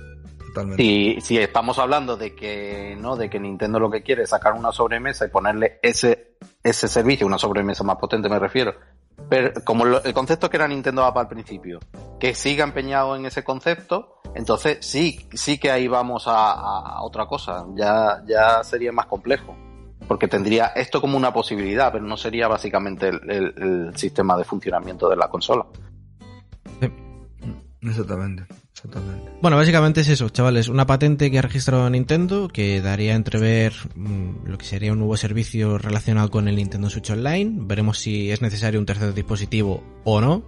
Totalmente. 0.54 0.84
Si, 0.84 1.22
si 1.22 1.38
estamos 1.40 1.80
hablando 1.80 2.16
de 2.16 2.36
que 2.36 2.96
no, 3.00 3.16
de 3.16 3.30
que 3.30 3.40
Nintendo 3.40 3.80
lo 3.80 3.90
que 3.90 4.04
quiere 4.04 4.24
es 4.24 4.30
sacar 4.30 4.54
una 4.54 4.72
sobremesa 4.72 5.26
y 5.26 5.30
ponerle 5.30 5.80
ese, 5.82 6.38
ese 6.64 6.88
servicio, 6.88 7.26
una 7.26 7.38
sobremesa 7.40 7.84
más 7.84 7.98
potente 7.98 8.30
me 8.30 8.38
refiero. 8.40 8.76
Pero 9.30 9.52
como 9.64 9.86
lo- 9.86 10.04
el 10.04 10.14
concepto 10.14 10.50
que 10.50 10.58
era 10.58 10.68
Nintendo 10.68 11.04
App 11.06 11.18
al 11.18 11.28
principio, 11.28 11.80
que 12.20 12.36
siga 12.36 12.64
empeñado 12.64 13.16
en 13.16 13.26
ese 13.26 13.44
concepto, 13.44 14.20
entonces 14.36 14.78
sí, 14.82 15.28
sí 15.34 15.58
que 15.60 15.72
ahí 15.72 15.88
vamos 15.88 16.26
a, 16.28 17.02
otra 17.02 17.26
cosa. 17.26 17.66
Ya, 17.76 18.22
ya 18.28 18.64
sería 18.64 18.92
más 18.92 19.06
complejo. 19.08 19.56
Porque 20.08 20.28
tendría 20.28 20.68
esto 20.68 21.00
como 21.00 21.16
una 21.18 21.32
posibilidad, 21.32 21.92
pero 21.92 22.04
no 22.04 22.18
sería 22.18 22.48
básicamente 22.48 23.08
el, 23.08 23.32
el- 23.32 23.54
el 23.90 23.98
sistema 23.98 24.36
de 24.38 24.44
funcionamiento 24.44 25.08
de 25.10 25.16
la 25.16 25.30
consola. 25.30 25.66
Exactamente, 27.82 28.46
exactamente. 28.84 29.32
Bueno, 29.42 29.58
básicamente 29.58 30.02
es 30.02 30.10
eso, 30.10 30.30
chavales. 30.30 30.68
Una 30.70 30.86
patente 30.86 31.30
que 31.32 31.40
ha 31.40 31.42
registrado 31.42 31.90
Nintendo 31.90 32.48
que 32.48 32.82
daría 32.82 33.14
a 33.14 33.16
entrever 33.16 33.74
mm, 33.96 34.46
lo 34.48 34.58
que 34.58 34.66
sería 34.66 34.92
un 34.94 35.00
nuevo 35.00 35.18
servicio 35.18 35.78
relacionado 35.78 36.30
con 36.32 36.48
el 36.48 36.56
Nintendo 36.56 36.90
Switch 36.90 37.10
Online. 37.10 37.52
Veremos 37.66 38.00
si 38.00 38.32
es 38.32 38.42
necesario 38.42 38.80
un 38.80 38.86
tercer 38.86 39.14
dispositivo 39.14 39.84
o 40.04 40.22
no. 40.22 40.44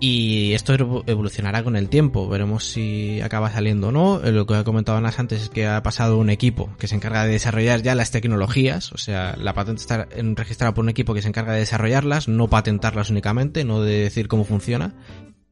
Y 0.00 0.52
esto 0.54 0.72
evo- 0.74 1.04
evolucionará 1.06 1.62
con 1.62 1.76
el 1.76 1.88
tiempo. 1.90 2.26
Veremos 2.28 2.64
si 2.64 3.20
acaba 3.20 3.50
saliendo 3.52 3.88
o 3.88 3.92
no. 3.92 4.20
Eh, 4.24 4.32
Lo 4.32 4.46
que 4.46 4.54
ha 4.54 4.64
comentado 4.64 4.96
antes 4.98 5.42
es 5.42 5.48
que 5.50 5.66
ha 5.66 5.82
pasado 5.82 6.18
un 6.18 6.30
equipo 6.30 6.70
que 6.78 6.88
se 6.88 6.94
encarga 6.94 7.24
de 7.24 7.32
desarrollar 7.32 7.82
ya 7.82 7.94
las 7.94 8.10
tecnologías. 8.10 8.92
O 8.92 8.98
sea, 8.98 9.36
la 9.36 9.52
patente 9.52 9.82
está 9.82 10.08
registrada 10.34 10.72
por 10.72 10.82
un 10.82 10.88
equipo 10.88 11.12
que 11.12 11.20
se 11.22 11.28
encarga 11.28 11.52
de 11.52 11.58
desarrollarlas, 11.60 12.26
no 12.26 12.48
patentarlas 12.48 13.10
únicamente, 13.10 13.64
no 13.64 13.82
de 13.82 14.00
decir 14.04 14.28
cómo 14.28 14.44
funciona, 14.44 14.94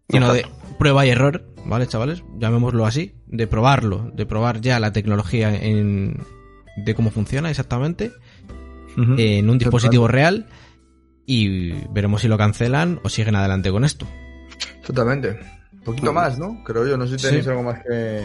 sino 0.08 0.32
de 0.32 0.40
Exacto. 0.40 0.76
prueba 0.78 1.06
y 1.06 1.10
error, 1.10 1.44
¿vale, 1.64 1.86
chavales? 1.86 2.22
Llamémoslo 2.38 2.84
así, 2.86 3.14
de 3.26 3.46
probarlo, 3.46 4.10
de 4.14 4.26
probar 4.26 4.60
ya 4.60 4.78
la 4.80 4.92
tecnología 4.92 5.54
en, 5.54 6.18
de 6.76 6.94
cómo 6.94 7.10
funciona 7.10 7.50
exactamente 7.50 8.12
en 8.96 9.48
un 9.48 9.56
dispositivo 9.58 10.06
real 10.06 10.46
y 11.24 11.72
veremos 11.90 12.20
si 12.22 12.28
lo 12.28 12.36
cancelan 12.36 13.00
o 13.02 13.08
siguen 13.08 13.36
adelante 13.36 13.70
con 13.70 13.84
esto. 13.84 14.06
Exactamente. 14.80 15.38
Un 15.72 15.80
poquito 15.80 16.12
más, 16.12 16.38
¿no? 16.38 16.62
Creo 16.64 16.86
yo. 16.86 16.96
No 16.96 17.06
sé 17.06 17.18
si 17.18 17.26
tenéis 17.26 17.44
Sí. 17.44 17.50
algo 17.50 17.62
más 17.62 17.80
que. 17.82 18.22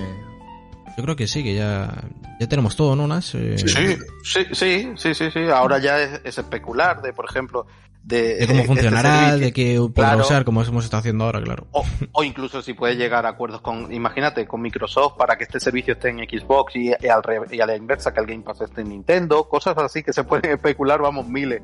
Yo 0.97 1.03
creo 1.03 1.15
que 1.15 1.27
sí, 1.27 1.43
que 1.43 1.53
ya, 1.55 1.93
ya 2.39 2.47
tenemos 2.47 2.75
todo, 2.75 2.95
¿no, 2.95 3.07
Nas? 3.07 3.33
Eh, 3.35 3.55
Sí, 3.57 3.97
sí, 4.23 4.45
sí, 4.53 4.87
sí, 4.97 5.13
sí, 5.13 5.31
sí. 5.31 5.39
Ahora 5.53 5.77
ya 5.79 6.01
es, 6.01 6.21
es 6.23 6.37
especular 6.39 7.01
de, 7.01 7.13
por 7.13 7.25
ejemplo, 7.29 7.65
de, 8.07 8.35
De 8.37 8.47
cómo 8.47 8.59
este 8.59 8.67
funcionará, 8.67 9.35
de 9.35 9.51
qué 9.51 9.75
podrá 9.77 10.09
Claro. 10.11 10.21
usar, 10.21 10.45
como 10.45 10.63
hemos 10.63 10.85
estado 10.85 10.99
haciendo 11.01 11.25
ahora, 11.25 11.41
claro. 11.41 11.67
O, 11.71 11.83
o 12.13 12.23
incluso 12.23 12.61
si 12.61 12.73
puede 12.73 12.95
llegar 12.95 13.25
a 13.25 13.29
acuerdos 13.29 13.59
con, 13.61 13.91
imagínate, 13.93 14.47
con 14.47 14.61
Microsoft 14.61 15.17
para 15.17 15.37
que 15.37 15.43
este 15.43 15.59
servicio 15.59 15.93
esté 15.93 16.09
en 16.09 16.19
Xbox 16.19 16.75
y, 16.75 16.87
y 16.99 17.07
al 17.07 17.21
re- 17.21 17.41
y 17.51 17.59
a 17.59 17.65
la 17.65 17.75
inversa 17.75 18.13
que 18.13 18.21
el 18.21 18.25
Game 18.27 18.43
Pass 18.43 18.61
esté 18.61 18.81
en 18.81 18.89
Nintendo, 18.89 19.49
cosas 19.49 19.77
así 19.77 20.03
que 20.03 20.13
se 20.13 20.23
pueden 20.23 20.51
especular, 20.55 21.01
vamos, 21.01 21.27
miles. 21.27 21.61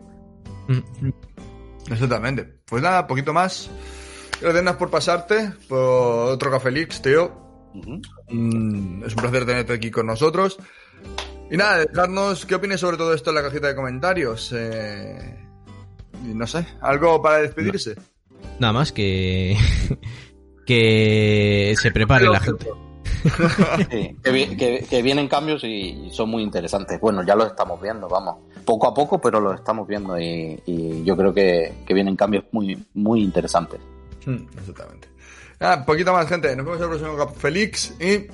Mm. 0.67 1.09
Exactamente. 1.91 2.43
Pues 2.65 2.81
nada, 2.83 3.07
poquito 3.07 3.33
más. 3.33 3.69
Gracias 4.41 4.75
por 4.75 4.89
pasarte. 4.89 5.51
Por 5.69 5.79
otro 6.31 6.51
Café 6.51 6.71
Leaks, 6.71 7.01
tío. 7.01 7.31
Mm, 8.29 9.03
es 9.05 9.15
un 9.15 9.21
placer 9.21 9.45
tenerte 9.45 9.73
aquí 9.73 9.91
con 9.91 10.05
nosotros. 10.07 10.57
Y 11.51 11.57
nada, 11.57 11.79
dejarnos 11.85 12.45
qué 12.45 12.55
opinas 12.55 12.79
sobre 12.79 12.97
todo 12.97 13.13
esto 13.13 13.29
en 13.31 13.35
la 13.35 13.43
cajita 13.43 13.67
de 13.67 13.75
comentarios. 13.75 14.53
Eh, 14.55 15.42
no 16.23 16.47
sé, 16.47 16.65
algo 16.81 17.21
para 17.21 17.39
despedirse. 17.39 17.95
Nada 18.59 18.73
más 18.73 18.91
que 18.91 19.57
que 20.65 21.73
se 21.77 21.91
prepare 21.91 22.27
la 22.29 22.39
gente. 22.39 22.67
Sí, 23.89 24.17
que, 24.21 24.57
que- 24.57 24.85
que 24.89 25.01
vienen 25.01 25.27
cambios 25.27 25.63
y 25.63 26.09
son 26.11 26.29
muy 26.29 26.43
interesantes. 26.43 26.99
Bueno, 26.99 27.23
ya 27.25 27.35
los 27.35 27.47
estamos 27.47 27.81
viendo, 27.81 28.07
vamos. 28.09 28.35
Poco 28.65 28.87
a 28.87 28.93
poco, 28.93 29.19
pero 29.21 29.39
los 29.39 29.55
estamos 29.55 29.87
viendo 29.87 30.19
y, 30.19 30.61
y 30.65 31.03
yo 31.03 31.15
creo 31.15 31.33
que, 31.33 31.73
que 31.85 31.93
vienen 31.93 32.15
cambios 32.15 32.43
muy, 32.51 32.85
muy 32.93 33.21
interesantes. 33.21 33.79
Mm, 34.25 34.45
Exactamente. 34.57 35.07
Nada, 35.59 35.85
poquito 35.85 36.11
más, 36.11 36.27
gente. 36.27 36.53
Nos 36.55 36.65
vemos 36.65 36.77
en 36.79 36.83
el 36.83 36.89
próximo 36.89 37.17
Cap 37.17 37.35
Félix 37.35 37.95
y 37.99 38.27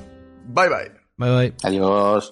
bye 0.46 0.70
bye. 0.70 0.92
Bye 1.18 1.36
bye. 1.38 1.54
Adiós. 1.64 2.32